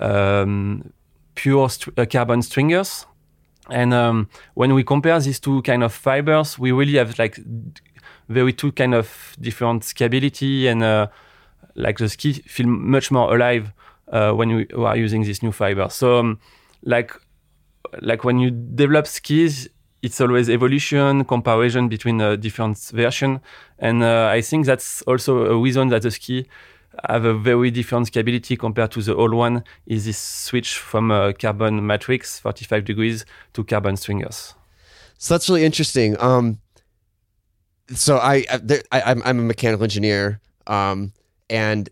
[0.00, 0.92] um,
[1.34, 3.06] pure st- uh, carbon stringers.
[3.70, 7.38] And um, when we compare these two kind of fibers, we really have like
[8.28, 11.06] very two kind of different skiability and uh,
[11.74, 13.72] like the ski feel much more alive
[14.12, 15.88] uh, when we are using this new fiber.
[15.90, 16.38] So um,
[16.82, 17.12] like
[18.00, 19.68] like when you develop skis,
[20.02, 23.40] it's always evolution, comparison between uh, different version,
[23.78, 26.46] and uh, I think that's also a reason that the ski
[27.08, 29.64] have a very different skiability compared to the old one.
[29.86, 34.54] Is this switch from uh, carbon matrix 45 degrees to carbon stringers?
[35.18, 36.20] So that's really interesting.
[36.20, 36.58] Um,
[37.94, 38.44] so I,
[38.92, 41.12] I, I'm, I'm a mechanical engineer, um,
[41.50, 41.88] and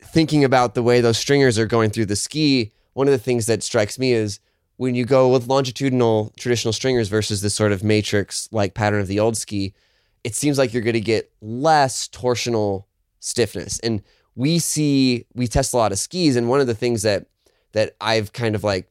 [0.00, 3.46] thinking about the way those stringers are going through the ski, one of the things
[3.46, 4.40] that strikes me is
[4.82, 9.06] when you go with longitudinal traditional stringers versus this sort of matrix like pattern of
[9.06, 9.72] the old ski,
[10.24, 12.82] it seems like you're going to get less torsional
[13.20, 13.78] stiffness.
[13.78, 14.02] And
[14.34, 17.26] we see we test a lot of skis, and one of the things that
[17.74, 18.90] that I've kind of like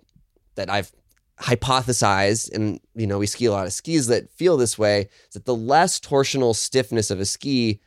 [0.55, 0.93] that I've
[1.41, 5.33] hypothesized, and you know, we ski a lot of skis that feel this way, is
[5.33, 7.81] that the less torsional stiffness of a ski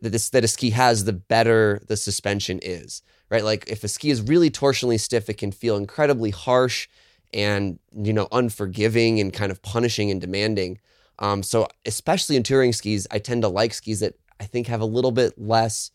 [0.00, 3.02] that this that a ski has, the better the suspension is.
[3.28, 3.44] Right?
[3.44, 6.88] Like if a ski is really torsionally stiff, it can feel incredibly harsh
[7.32, 10.80] and you know unforgiving and kind of punishing and demanding.
[11.18, 14.80] Um, so especially in touring skis, I tend to like skis that I think have
[14.80, 15.90] a little bit less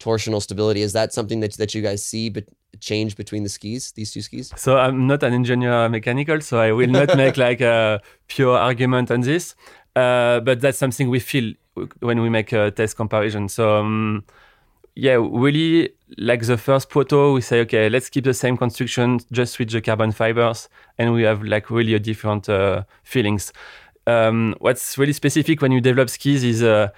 [0.00, 0.82] torsional stability.
[0.82, 2.44] Is that something that that you guys see but
[2.80, 4.52] change between the skis, these two skis?
[4.56, 9.10] So I'm not an engineer mechanical, so I will not make like a pure argument
[9.10, 9.54] on this.
[9.94, 11.54] Uh, but that's something we feel
[12.00, 13.48] when we make a test comparison.
[13.48, 14.24] So um,
[14.96, 19.52] yeah, really like the first proto, we say, okay, let's keep the same construction, just
[19.54, 23.52] switch the carbon fibers, and we have like really a different uh, feelings.
[24.06, 26.88] Um, what's really specific when you develop skis is uh,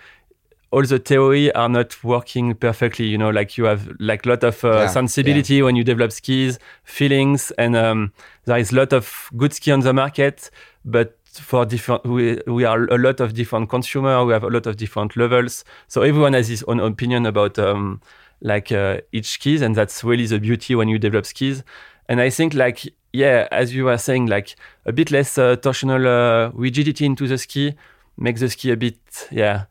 [0.70, 3.06] all the theory are not working perfectly.
[3.06, 6.58] You know, like you have like lot of uh, Yeah, sensibility when you develop skis,
[6.84, 8.12] feelings, and um,
[8.44, 10.50] there is a lot of good ski on the market,
[10.84, 14.24] but for different, we, we are a lot of different consumer.
[14.24, 15.64] We have a lot of different levels.
[15.88, 18.00] So everyone has his own opinion about um,
[18.40, 21.62] like uh, each skis, and that's really the beauty when you develop skis.
[22.08, 26.06] And I think like yeah, as you were saying, like a bit less uh, torsional
[26.06, 27.74] uh, rigidity into the ski
[28.16, 29.64] makes the ski a bit yeah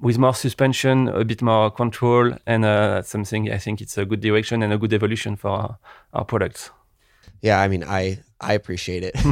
[0.00, 4.04] with more suspension, a bit more control, and uh, that's something I think it's a
[4.04, 5.78] good direction and a good evolution for our,
[6.12, 6.70] our products.
[7.42, 9.14] Yeah, I mean, I I appreciate it.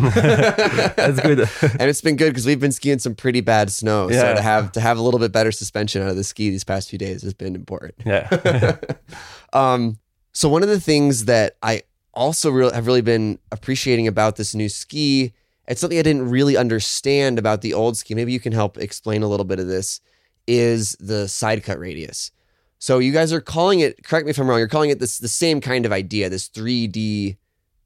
[0.96, 1.40] That's good.
[1.62, 4.08] and it's been good because we've been skiing some pretty bad snow.
[4.10, 4.34] So Yeah.
[4.34, 6.88] to have to have a little bit better suspension out of the ski these past
[6.90, 7.94] few days has been important.
[8.04, 8.76] yeah.
[9.52, 9.98] Um,
[10.34, 14.54] so one of the things that I also really have really been appreciating about this
[14.54, 15.32] new ski,
[15.66, 18.14] it's something I didn't really understand about the old ski.
[18.14, 20.00] Maybe you can help explain a little bit of this.
[20.46, 22.30] Is the side cut radius?
[22.78, 24.04] So you guys are calling it.
[24.04, 24.58] Correct me if I'm wrong.
[24.58, 26.28] You're calling it this the same kind of idea.
[26.28, 27.36] This 3D,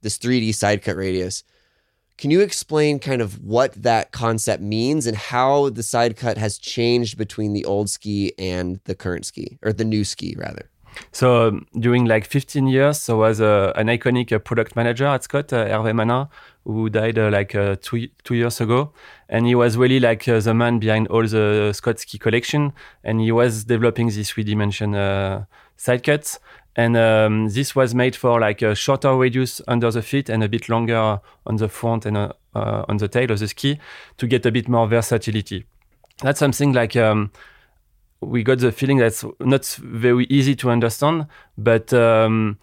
[0.02, 1.44] this 3D side cut radius.
[2.18, 6.58] Can you explain kind of what that concept means and how the side cut has
[6.58, 10.68] changed between the old ski and the current ski, or the new ski rather?
[11.10, 15.24] So um, during like 15 years, there was uh, an iconic uh, product manager at
[15.24, 16.28] Scott, uh, Hervé Manin,
[16.64, 18.92] who died uh, like uh, two, two years ago.
[19.28, 22.72] And he was really like uh, the man behind all the Scott ski collection.
[23.04, 26.38] And he was developing this three dimension uh, side cuts.
[26.74, 30.48] And um, this was made for like a shorter radius under the feet and a
[30.48, 33.78] bit longer on the front and uh, uh, on the tail of the ski
[34.16, 35.66] to get a bit more versatility.
[36.22, 37.30] That's something like um,
[38.20, 41.26] we got the feeling that's not very easy to understand,
[41.58, 42.58] but um,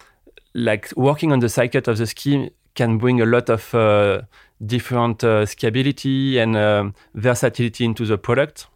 [0.54, 4.22] like working on the circuit of the ski can bring a lot of uh,
[4.64, 8.66] different uh, skiability and um, versatility into the product.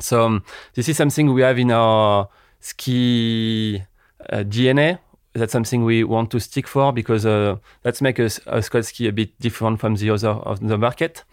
[0.00, 2.28] So um, this is something we have in our
[2.60, 3.82] ski
[4.30, 4.98] DNA.
[5.34, 9.08] That's something we want to stick for because uh, let's make a, a Scott ski
[9.08, 11.24] a bit different from the other of the market.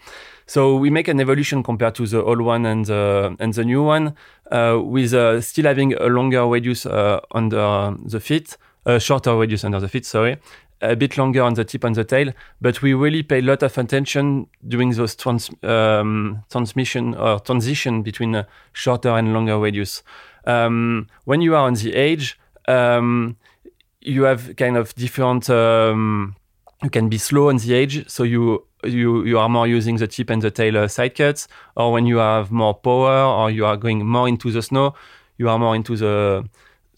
[0.46, 3.82] So we make an evolution compared to the old one and the and the new
[3.82, 4.14] one,
[4.50, 9.64] uh, with uh, still having a longer radius uh, under the feet, a shorter radius
[9.64, 10.04] under the feet.
[10.04, 10.36] Sorry,
[10.80, 12.32] a bit longer on the tip and the tail.
[12.60, 18.02] But we really pay a lot of attention during those trans, um, transmission or transition
[18.02, 20.02] between uh, shorter and longer radius.
[20.44, 22.36] Um, when you are on the edge,
[22.68, 23.36] um,
[24.00, 25.48] you have kind of different.
[25.50, 26.36] Um,
[26.82, 30.06] you can be slow on the edge, so you you you are more using the
[30.06, 33.64] tip and the tail uh, side cuts, or when you have more power, or you
[33.64, 34.94] are going more into the snow,
[35.38, 36.44] you are more into the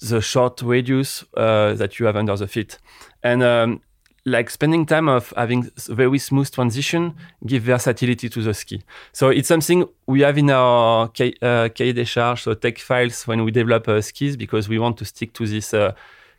[0.01, 2.79] the short radius uh, that you have under the feet,
[3.23, 3.81] and um,
[4.27, 7.15] like spending time of having very smooth transition
[7.47, 8.83] give versatility to the ski.
[9.13, 13.51] So it's something we have in our K, uh, des so tech files when we
[13.51, 15.93] develop uh, skis because we want to stick to this uh,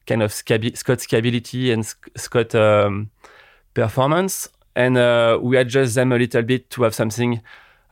[0.07, 3.11] kind of scabi- Scott skiability and sc- Scott um,
[3.75, 7.41] performance, and uh, we adjust them a little bit to have something.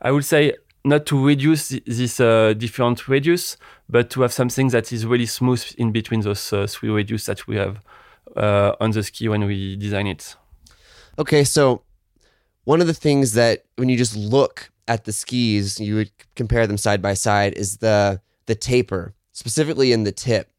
[0.02, 0.54] I would say
[0.84, 3.56] not to reduce th- this uh, different radius,
[3.88, 7.46] but to have something that is really smooth in between those uh, three radius that
[7.46, 7.78] we have
[8.36, 10.36] uh, on the ski when we design it.
[11.18, 11.82] Okay, so
[12.64, 16.66] one of the things that when you just look at the skis, you would compare
[16.66, 20.50] them side by side is the the taper, specifically in the tip.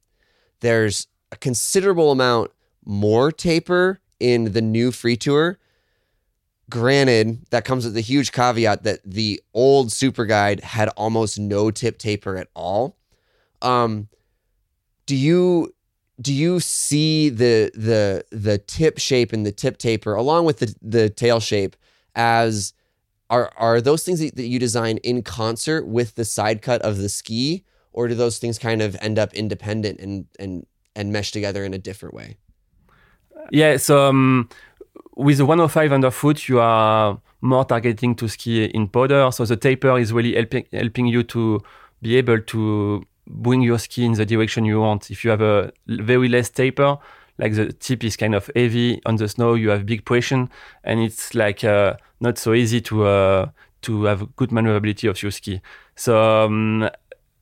[0.61, 2.51] There's a considerable amount
[2.85, 5.59] more taper in the new free tour.
[6.69, 11.69] Granted, that comes with a huge caveat that the old super guide had almost no
[11.69, 12.97] tip taper at all.
[13.61, 14.07] Um,
[15.05, 15.74] do you
[16.19, 20.75] do you see the the the tip shape and the tip taper along with the
[20.81, 21.75] the tail shape
[22.15, 22.73] as
[23.29, 27.09] are are those things that, you design in concert with the side cut of the
[27.09, 31.63] ski or do those things kind of end up independent and and and mesh together
[31.63, 32.37] in a different way
[33.51, 34.49] Yeah, so um,
[35.15, 39.29] with the 105 underfoot, you are more targeting to ski in powder.
[39.31, 41.61] So the taper is really helping helping you to
[42.01, 45.11] be able to bring your ski in the direction you want.
[45.11, 46.97] If you have a very less taper,
[47.37, 50.47] like the tip is kind of heavy on the snow, you have big pressure,
[50.83, 53.49] and it's like uh, not so easy to uh,
[53.81, 55.61] to have good maneuverability of your ski.
[55.95, 56.89] So um,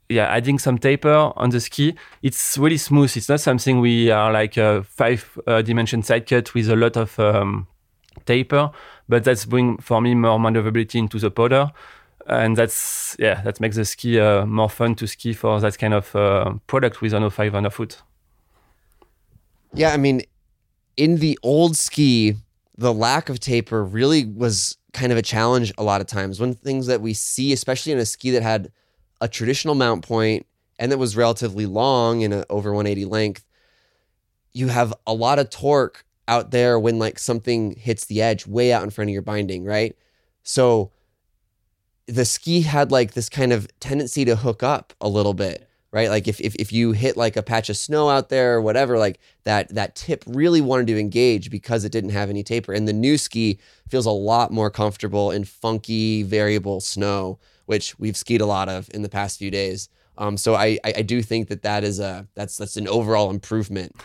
[0.09, 1.95] yeah, adding some taper on the ski.
[2.21, 3.15] It's really smooth.
[3.15, 6.97] It's not something we are like a five uh, dimension side cut with a lot
[6.97, 7.67] of um,
[8.25, 8.71] taper,
[9.07, 11.71] but that's bring for me more maneuverability into the powder.
[12.27, 15.93] And that's yeah, that makes the ski uh, more fun to ski for that kind
[15.93, 18.01] of uh, product with an 05 underfoot.
[19.73, 20.21] Yeah, I mean,
[20.95, 22.35] in the old ski,
[22.77, 26.39] the lack of taper really was kind of a challenge a lot of times.
[26.39, 28.71] One of the things that we see, especially in a ski that had
[29.19, 30.45] a traditional mount point
[30.79, 33.45] and that was relatively long in a over 180 length,
[34.53, 38.71] you have a lot of torque out there when like something hits the edge way
[38.71, 39.95] out in front of your binding, right?
[40.43, 40.91] So
[42.07, 46.09] the ski had like this kind of tendency to hook up a little bit right?
[46.09, 48.97] Like if, if if you hit like a patch of snow out there or whatever,
[48.97, 52.73] like that that tip really wanted to engage because it didn't have any taper.
[52.73, 58.17] And the new ski feels a lot more comfortable in funky variable snow, which we've
[58.17, 59.87] skied a lot of in the past few days.
[60.17, 63.29] Um, so I, I I do think that that is a that's that's an overall
[63.29, 63.95] improvement.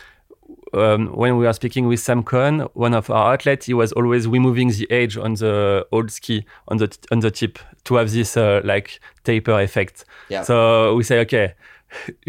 [0.73, 4.27] Um, when we are speaking with Sam Cohen, one of our athletes, he was always
[4.27, 8.37] removing the edge on the old ski on the on the tip to have this
[8.37, 10.05] uh, like taper effect.
[10.29, 10.43] Yeah.
[10.43, 11.55] So we say, okay,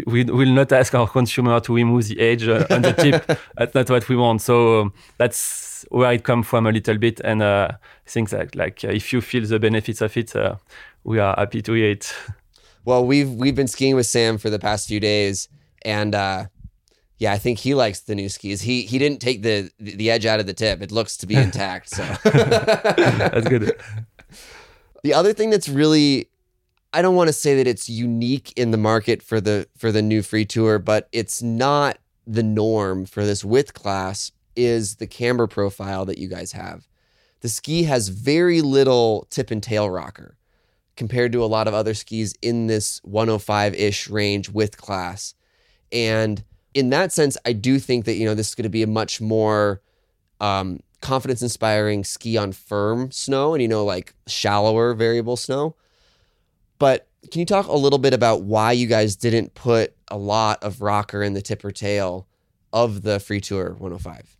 [0.05, 3.39] we will not ask our consumer to remove the edge uh, on the tip.
[3.57, 4.41] that's not what we want.
[4.41, 7.19] So um, that's where it comes from a little bit.
[7.21, 10.55] And uh, I think that like uh, if you feel the benefits of it, uh,
[11.03, 12.13] we are happy to hear it.
[12.85, 15.47] Well, we've we've been skiing with Sam for the past few days,
[15.83, 16.45] and uh,
[17.21, 18.61] yeah, I think he likes the new skis.
[18.61, 20.81] He he didn't take the the edge out of the tip.
[20.81, 21.89] It looks to be intact.
[21.89, 23.79] So that's good.
[25.03, 26.31] The other thing that's really
[26.91, 30.01] I don't want to say that it's unique in the market for the for the
[30.01, 35.45] new free tour, but it's not the norm for this width class is the camber
[35.45, 36.87] profile that you guys have.
[37.41, 40.37] The ski has very little tip and tail rocker
[40.95, 45.35] compared to a lot of other skis in this 105-ish range width class.
[45.91, 46.43] And
[46.73, 48.87] in that sense, I do think that you know this is going to be a
[48.87, 49.81] much more
[50.39, 55.75] um, confidence inspiring ski on firm snow and you know like shallower variable snow
[56.81, 60.63] but can you talk a little bit about why you guys didn't put a lot
[60.63, 62.25] of rocker in the tip or tail
[62.73, 64.35] of the Free Tour 105?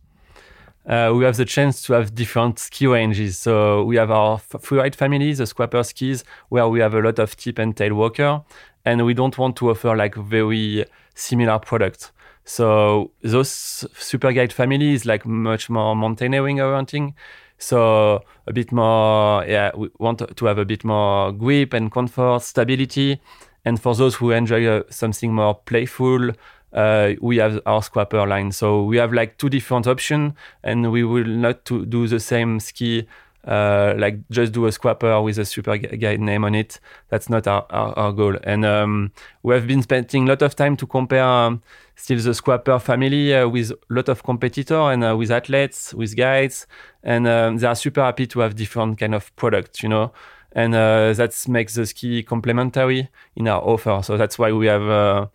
[0.84, 3.38] Uh, we have the chance to have different ski ranges.
[3.38, 7.36] So we have our freeride family, the Scrapper skis, where we have a lot of
[7.36, 8.42] tip and tail walker,
[8.84, 12.10] and we don't want to offer like very similar product.
[12.44, 13.50] So those
[13.94, 17.14] super guide families like much more mountaineering orienting.
[17.58, 22.42] So a bit more, yeah, we want to have a bit more grip and comfort,
[22.42, 23.20] stability.
[23.64, 26.30] And for those who enjoy uh, something more playful,
[26.72, 28.50] uh, we have our Scrapper line.
[28.50, 30.32] So we have like two different options,
[30.64, 33.06] and we will not to do the same ski
[33.46, 36.78] uh, like just do a Scrapper with a super guide name on it.
[37.08, 38.36] That's not our, our, our goal.
[38.44, 39.12] And um,
[39.42, 41.62] we have been spending a lot of time to compare um,
[41.96, 46.16] still the Scrapper family uh, with a lot of competitor and uh, with athletes, with
[46.16, 46.66] guides,
[47.02, 50.12] and um, they are super happy to have different kind of products, you know.
[50.54, 54.00] And uh, that makes the ski complementary in our offer.
[54.02, 55.26] So that's why we have uh,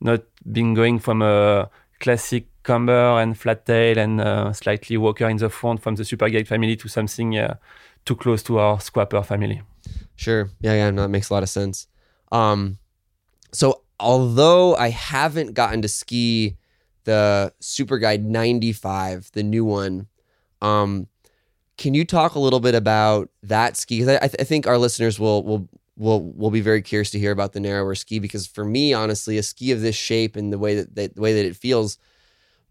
[0.00, 5.36] not been going from a classic camber and flat tail and uh, slightly walker in
[5.36, 7.54] the front from the super guide family to something uh,
[8.04, 9.62] too close to our Scrapper family.
[10.16, 10.50] Sure.
[10.60, 11.86] Yeah, yeah, no, that makes a lot of sense.
[12.32, 12.78] Um,
[13.52, 16.56] so although I haven't gotten to ski
[17.04, 20.08] the Super Guide 95, the new one,
[20.60, 21.06] um,
[21.78, 24.00] can you talk a little bit about that ski?
[24.00, 27.18] Because I, th- I, think our listeners will will will will be very curious to
[27.18, 28.18] hear about the narrower ski.
[28.18, 31.34] Because for me, honestly, a ski of this shape and the way that the way
[31.34, 31.98] that it feels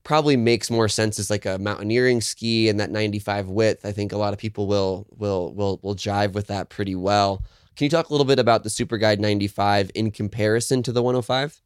[0.06, 3.86] probably makes more sense as like a mountaineering ski and that 95 width.
[3.86, 7.44] I think a lot of people will will will will jive with that pretty well.
[7.76, 11.04] Can you talk a little bit about the Super Guide 95 in comparison to the
[11.04, 11.62] 105?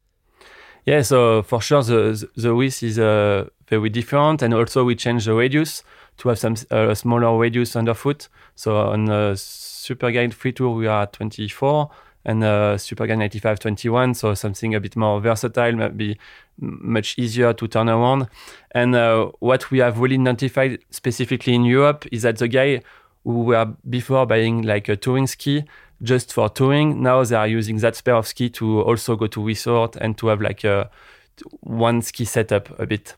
[0.84, 5.26] Yeah, so for sure the the width is uh, very different, and also we change
[5.26, 5.84] the radius
[6.16, 8.28] to have some uh, smaller radius underfoot.
[8.56, 11.90] So on uh, Super Guide Free Tour we are 24,
[12.24, 14.14] and uh, Super Guide 95 21.
[14.14, 16.18] So something a bit more versatile, maybe
[16.58, 18.28] much easier to turn around.
[18.72, 22.82] And uh, what we have really identified specifically in Europe is that the guy
[23.24, 25.64] who were before buying like a touring ski
[26.02, 27.02] just for touring.
[27.02, 30.28] Now they are using that pair of ski to also go to resort and to
[30.28, 30.90] have like a
[31.60, 33.16] one ski setup a bit.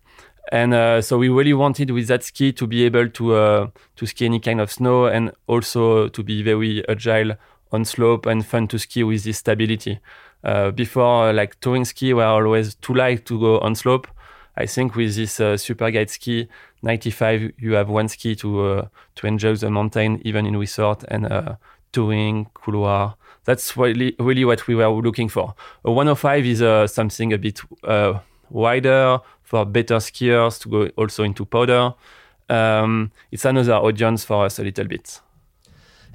[0.50, 4.06] And uh, so we really wanted with that ski to be able to uh, to
[4.06, 7.36] ski any kind of snow and also to be very agile
[7.72, 10.00] on slope and fun to ski with this stability.
[10.44, 14.06] Uh, before, like touring ski were always too light to go on slope.
[14.56, 16.48] I think with this uh, super guide ski,
[16.82, 21.26] 95, you have one ski to uh, to enjoy the mountain, even in resort and
[21.26, 21.56] uh,
[21.92, 23.14] touring, couloir.
[23.44, 25.54] That's really really what we were looking for.
[25.84, 28.18] A 105 is uh, something a bit uh,
[28.50, 31.94] wider for better skiers to go also into powder.
[32.48, 35.20] Um, it's another audience for us a little bit.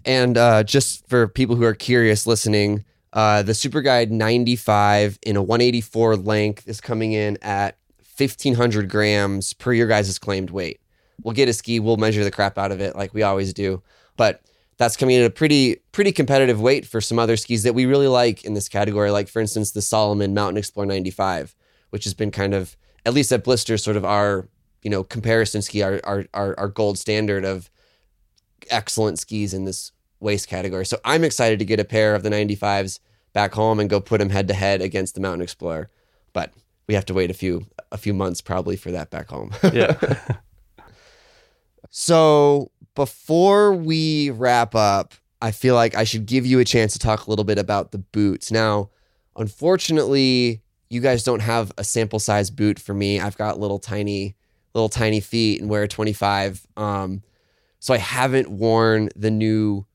[0.08, 5.36] And uh, just for people who are curious listening, uh, the Super Guide 95 in
[5.36, 7.78] a 184 length is coming in at
[8.18, 10.80] 1500 grams per your guys' claimed weight.
[11.24, 13.84] We'll get a ski, we'll measure the crap out of it like we always do.
[14.16, 14.42] But
[14.78, 17.86] that's coming in at a pretty pretty competitive weight for some other skis that we
[17.86, 21.54] really like in this category, like for instance the Salomon Mountain Explorer 95,
[21.90, 24.48] which has been kind of at least at Blister sort of our
[24.84, 27.70] you know comparison ski, our our our, our gold standard of
[28.70, 30.86] excellent skis in this waist category.
[30.86, 33.00] So I'm excited to get a pair of the 95s
[33.34, 35.90] back home and go put them head to head against the Mountain Explorer.
[36.34, 36.54] But
[36.88, 39.52] we have to wait a few a few months probably for that back home.
[39.74, 39.96] Yeah.
[41.90, 47.00] so before we wrap up, I feel like I should give you a chance to
[47.00, 48.52] talk a little bit about the boots.
[48.52, 48.90] Now,
[49.36, 53.20] unfortunately, you guys don't have a sample size boot for me.
[53.20, 54.36] I've got little tiny
[54.74, 56.68] little tiny feet and wear a 25.
[56.78, 57.24] Um,
[57.80, 59.86] so I haven't worn the new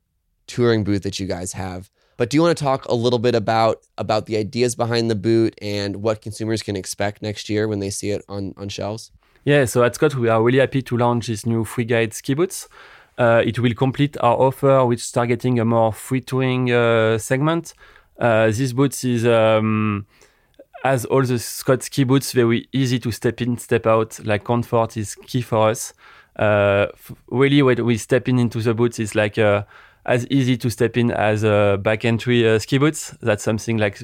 [0.46, 1.90] touring boot that you guys have.
[2.16, 5.14] But do you want to talk a little bit about about the ideas behind the
[5.14, 9.10] boot and what consumers can expect next year when they see it on on shelves?
[9.44, 12.34] Yeah, so at Scott, we are really happy to launch this new free guide ski
[12.34, 12.68] boots.
[13.18, 17.74] Uh, it will complete our offer, which is targeting a more free touring uh, segment.
[18.18, 20.06] Uh, this boots is, um,
[20.84, 24.24] as all the Scott ski boots, very easy to step in, step out.
[24.24, 25.92] Like comfort is key for us.
[26.36, 26.86] Uh,
[27.28, 29.38] really, when we step in into the boots, it's like
[30.06, 33.14] as easy to step in as a back entry uh, ski boots.
[33.22, 33.98] That's something like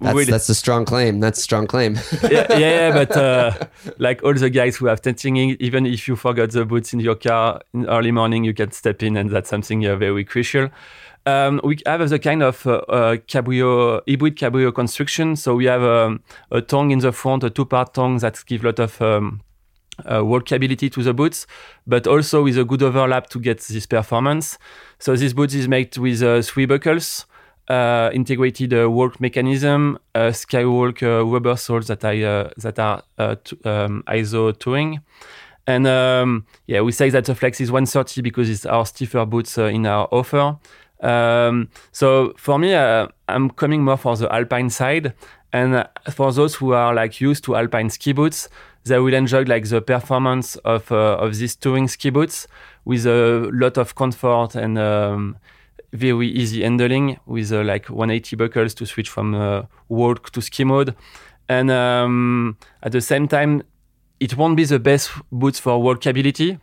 [0.00, 1.20] That's really- that's a strong claim.
[1.20, 1.94] That's a strong claim.
[2.22, 3.52] yeah, yeah, yeah, but uh,
[3.98, 7.14] like all the guys who have tenting, even if you forgot the boots in your
[7.14, 10.68] car in early morning, you can step in, and that's something uh, very crucial.
[11.24, 15.34] Um, we have the kind of uh, uh, cabrio, hybrid cabrio construction.
[15.34, 16.20] So we have um,
[16.52, 19.40] a tongue in the front, a two-part tongue that gives a lot of um,
[20.04, 21.46] uh, walkability to the boots,
[21.86, 24.58] but also with a good overlap to get this performance.
[24.98, 27.26] So this boot is made with uh, three buckles,
[27.68, 34.04] uh, integrated uh, walk mechanism, skywalk uh, rubber soles that, I, uh, that are um,
[34.06, 35.00] ISO touring.
[35.66, 39.58] And um, yeah, we say that the Flex is 130 because it's our stiffer boots
[39.58, 40.56] in our offer.
[41.00, 45.14] Um, so for me, I'm coming more for the alpine side.
[45.52, 48.48] And for those who are like used to alpine ski boots,
[48.86, 52.46] they will enjoy like the performance of uh, of these touring ski boots
[52.84, 55.36] with a lot of comfort and um,
[55.92, 60.64] very easy handling with uh, like 180 buckles to switch from uh, walk to ski
[60.64, 60.94] mode.
[61.48, 63.62] And um, at the same time,
[64.20, 66.60] it won't be the best boots for walkability.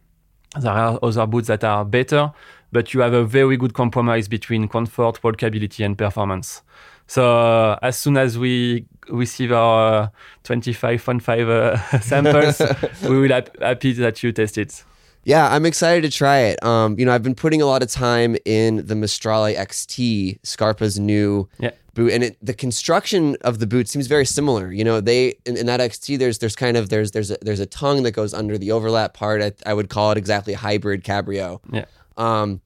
[0.60, 2.32] There are other boots that are better,
[2.72, 6.62] but you have a very good compromise between comfort, walkability, and performance.
[7.08, 10.08] So uh, as soon as we receive our uh,
[10.44, 12.62] 25 Fun 5 uh, samples,
[13.04, 14.84] we will be happy that you test it.
[15.26, 16.62] Yeah, I'm excited to try it.
[16.64, 21.00] Um, you know, I've been putting a lot of time in the Maestrale XT, Scarpa's
[21.00, 21.72] new Yeah.
[21.94, 24.70] boot, and it, the construction of the boot seems very similar.
[24.74, 27.62] You know, they in, in that XT, there's there's kind of there's there's a, there's
[27.62, 29.42] a tongue that goes under the overlap part.
[29.42, 31.60] I, I would call it exactly hybrid cabrio.
[31.72, 31.86] Yeah.
[32.18, 32.60] Um,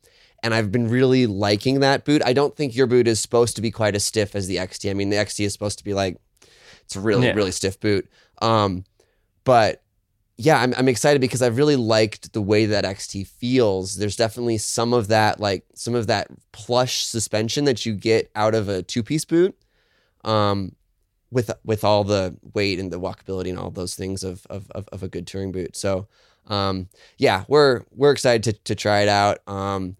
[0.43, 2.21] and I've been really liking that boot.
[2.25, 4.89] I don't think your boot is supposed to be quite as stiff as the XT.
[4.89, 6.17] I mean, the XT is supposed to be like
[6.85, 7.33] it's a really Yeah.
[7.33, 8.07] really stiff boot.
[8.41, 8.85] Um,
[9.43, 9.83] but
[10.37, 13.95] yeah, I'm, I'm excited because I've really liked the way that XT feels.
[13.97, 18.53] There's definitely some of that, like some of that plush suspension that you get out
[18.53, 19.57] of a two piece boot,
[20.23, 20.75] um,
[21.31, 24.87] with with all the weight and the walkability and all those things of of, of,
[24.91, 25.75] of a good touring boot.
[25.75, 26.07] So,
[26.45, 29.39] um, yeah, we're we're excited to to try it out.
[29.47, 29.97] Um,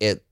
[0.00, 0.24] it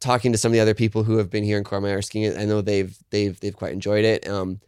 [0.00, 2.44] talking to some of the other people who have been here in Courmayeur skiing, I
[2.44, 4.28] know they've they've they've quite enjoyed it.
[4.28, 4.60] Um,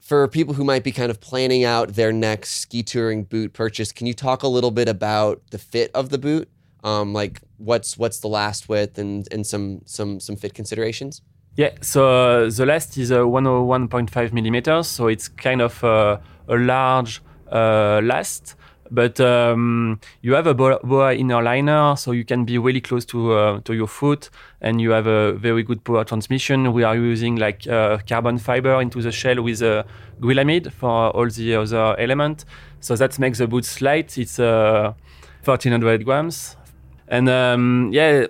[0.00, 3.92] for people who might be kind of planning out their next ski touring boot purchase,
[3.92, 6.48] can you talk a little bit about the fit of the boot?
[6.82, 11.22] Um, like what's what's the last width and and some some some fit considerations?
[11.56, 16.56] Yeah, so uh, the last is uh, 101.5 millimeters, so it's kind of uh, a
[16.56, 18.54] large uh, last,
[18.90, 23.32] but um, you have a boa inner liner, so you can be really close to
[23.32, 24.30] uh, to your foot,
[24.60, 26.72] and you have a very good power transmission.
[26.72, 29.84] We are using like uh, carbon fiber into the shell with uh,
[30.20, 32.44] Grilamid for all the other element,
[32.80, 34.18] so that makes the boot light.
[34.18, 34.92] It's uh,
[35.44, 36.56] 1400 grams,
[37.08, 38.26] and um, yeah.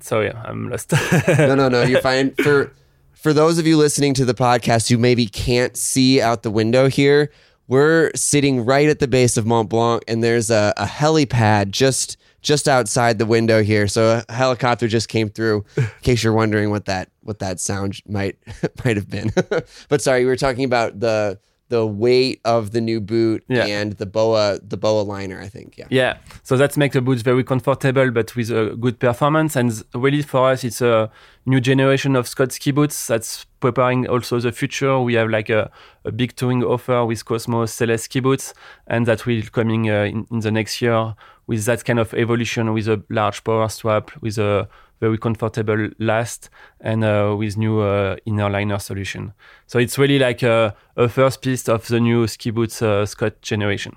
[0.00, 0.92] Sorry, I'm lost.
[1.38, 1.82] no, no, no.
[1.82, 2.34] You're fine.
[2.34, 2.72] For
[3.14, 6.88] for those of you listening to the podcast who maybe can't see out the window
[6.88, 7.32] here,
[7.68, 12.16] we're sitting right at the base of Mont Blanc, and there's a, a helipad just
[12.40, 13.86] just outside the window here.
[13.88, 15.64] So a helicopter just came through.
[15.76, 18.38] In case you're wondering what that what that sound might
[18.84, 19.32] might have been.
[19.88, 21.38] but sorry, we were talking about the
[21.68, 23.66] the weight of the new boot Yeah.
[23.66, 25.40] and the boa the boa liner.
[25.40, 25.76] I think.
[25.78, 25.86] Yeah.
[25.90, 29.56] Yeah, so that makes the boots very comfortable, but with a good performance.
[29.56, 31.10] And really, for us, it's a
[31.46, 35.00] new generation of Scott ski boots that's preparing also the future.
[35.00, 35.70] We have like a,
[36.04, 38.54] a big touring offer with Cosmos Celeste ski boots,
[38.86, 41.14] and that will coming uh, in, in the next year
[41.46, 44.68] with that kind of evolution with a large power strap, with a
[45.00, 49.32] very comfortable last, and uh, with new uh, inner liner solution.
[49.66, 53.40] So it's really like a, a first piece of the new ski boots uh, Scott
[53.42, 53.96] generation.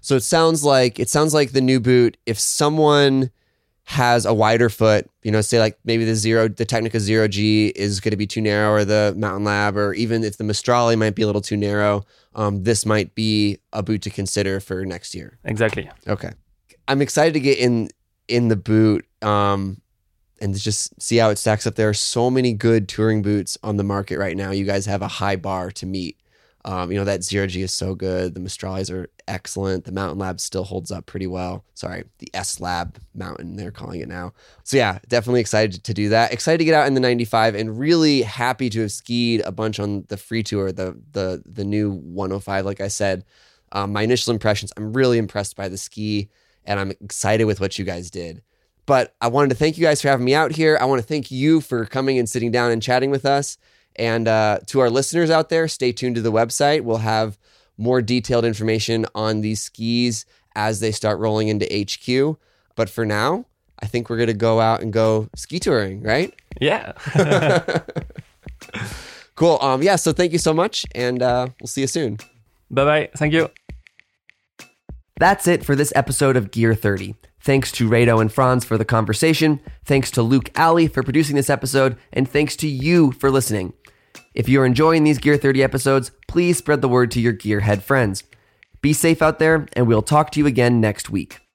[0.00, 2.16] So it sounds like it sounds like the new boot.
[2.26, 3.30] If someone
[3.88, 7.68] has a wider foot, you know, say like maybe the zero, the Tecnica Zero G
[7.68, 10.98] is going to be too narrow, or the Mountain Lab, or even if the Mistrali
[10.98, 12.04] might be a little too narrow,
[12.34, 15.38] um, this might be a boot to consider for next year.
[15.44, 15.88] Exactly.
[16.06, 16.30] Okay,
[16.88, 17.88] I'm excited to get in
[18.28, 19.80] in the boot um,
[20.40, 21.74] and just see how it stacks up.
[21.74, 24.50] There are so many good touring boots on the market right now.
[24.50, 26.18] You guys have a high bar to meet.
[26.66, 28.34] Um, you know that zero G is so good.
[28.34, 29.84] The Mistralis are excellent.
[29.84, 31.64] The Mountain Lab still holds up pretty well.
[31.74, 34.32] Sorry, the S Lab Mountain they're calling it now.
[34.64, 36.32] So yeah, definitely excited to do that.
[36.32, 39.78] Excited to get out in the 95 and really happy to have skied a bunch
[39.78, 42.64] on the free tour, the the the new 105.
[42.64, 43.24] Like I said,
[43.70, 44.72] um, my initial impressions.
[44.76, 46.30] I'm really impressed by the ski,
[46.64, 48.42] and I'm excited with what you guys did.
[48.86, 50.78] But I wanted to thank you guys for having me out here.
[50.80, 53.58] I want to thank you for coming and sitting down and chatting with us.
[53.96, 56.82] And uh, to our listeners out there, stay tuned to the website.
[56.82, 57.38] We'll have
[57.76, 60.24] more detailed information on these skis
[60.54, 62.38] as they start rolling into HQ.
[62.76, 63.46] But for now,
[63.80, 66.32] I think we're going to go out and go ski touring, right?
[66.60, 66.92] Yeah.
[69.36, 69.58] Cool.
[69.60, 72.16] Um, yeah, so thank you so much, and uh, we'll see you soon.
[72.70, 73.10] bye bye.
[73.16, 73.50] Thank you.
[75.18, 77.14] That's it for this episode of Gear 30.
[77.46, 79.60] Thanks to Rado and Franz for the conversation.
[79.84, 81.96] Thanks to Luke Alley for producing this episode.
[82.12, 83.72] And thanks to you for listening.
[84.34, 88.24] If you're enjoying these Gear 30 episodes, please spread the word to your gearhead friends.
[88.82, 91.45] Be safe out there, and we'll talk to you again next week.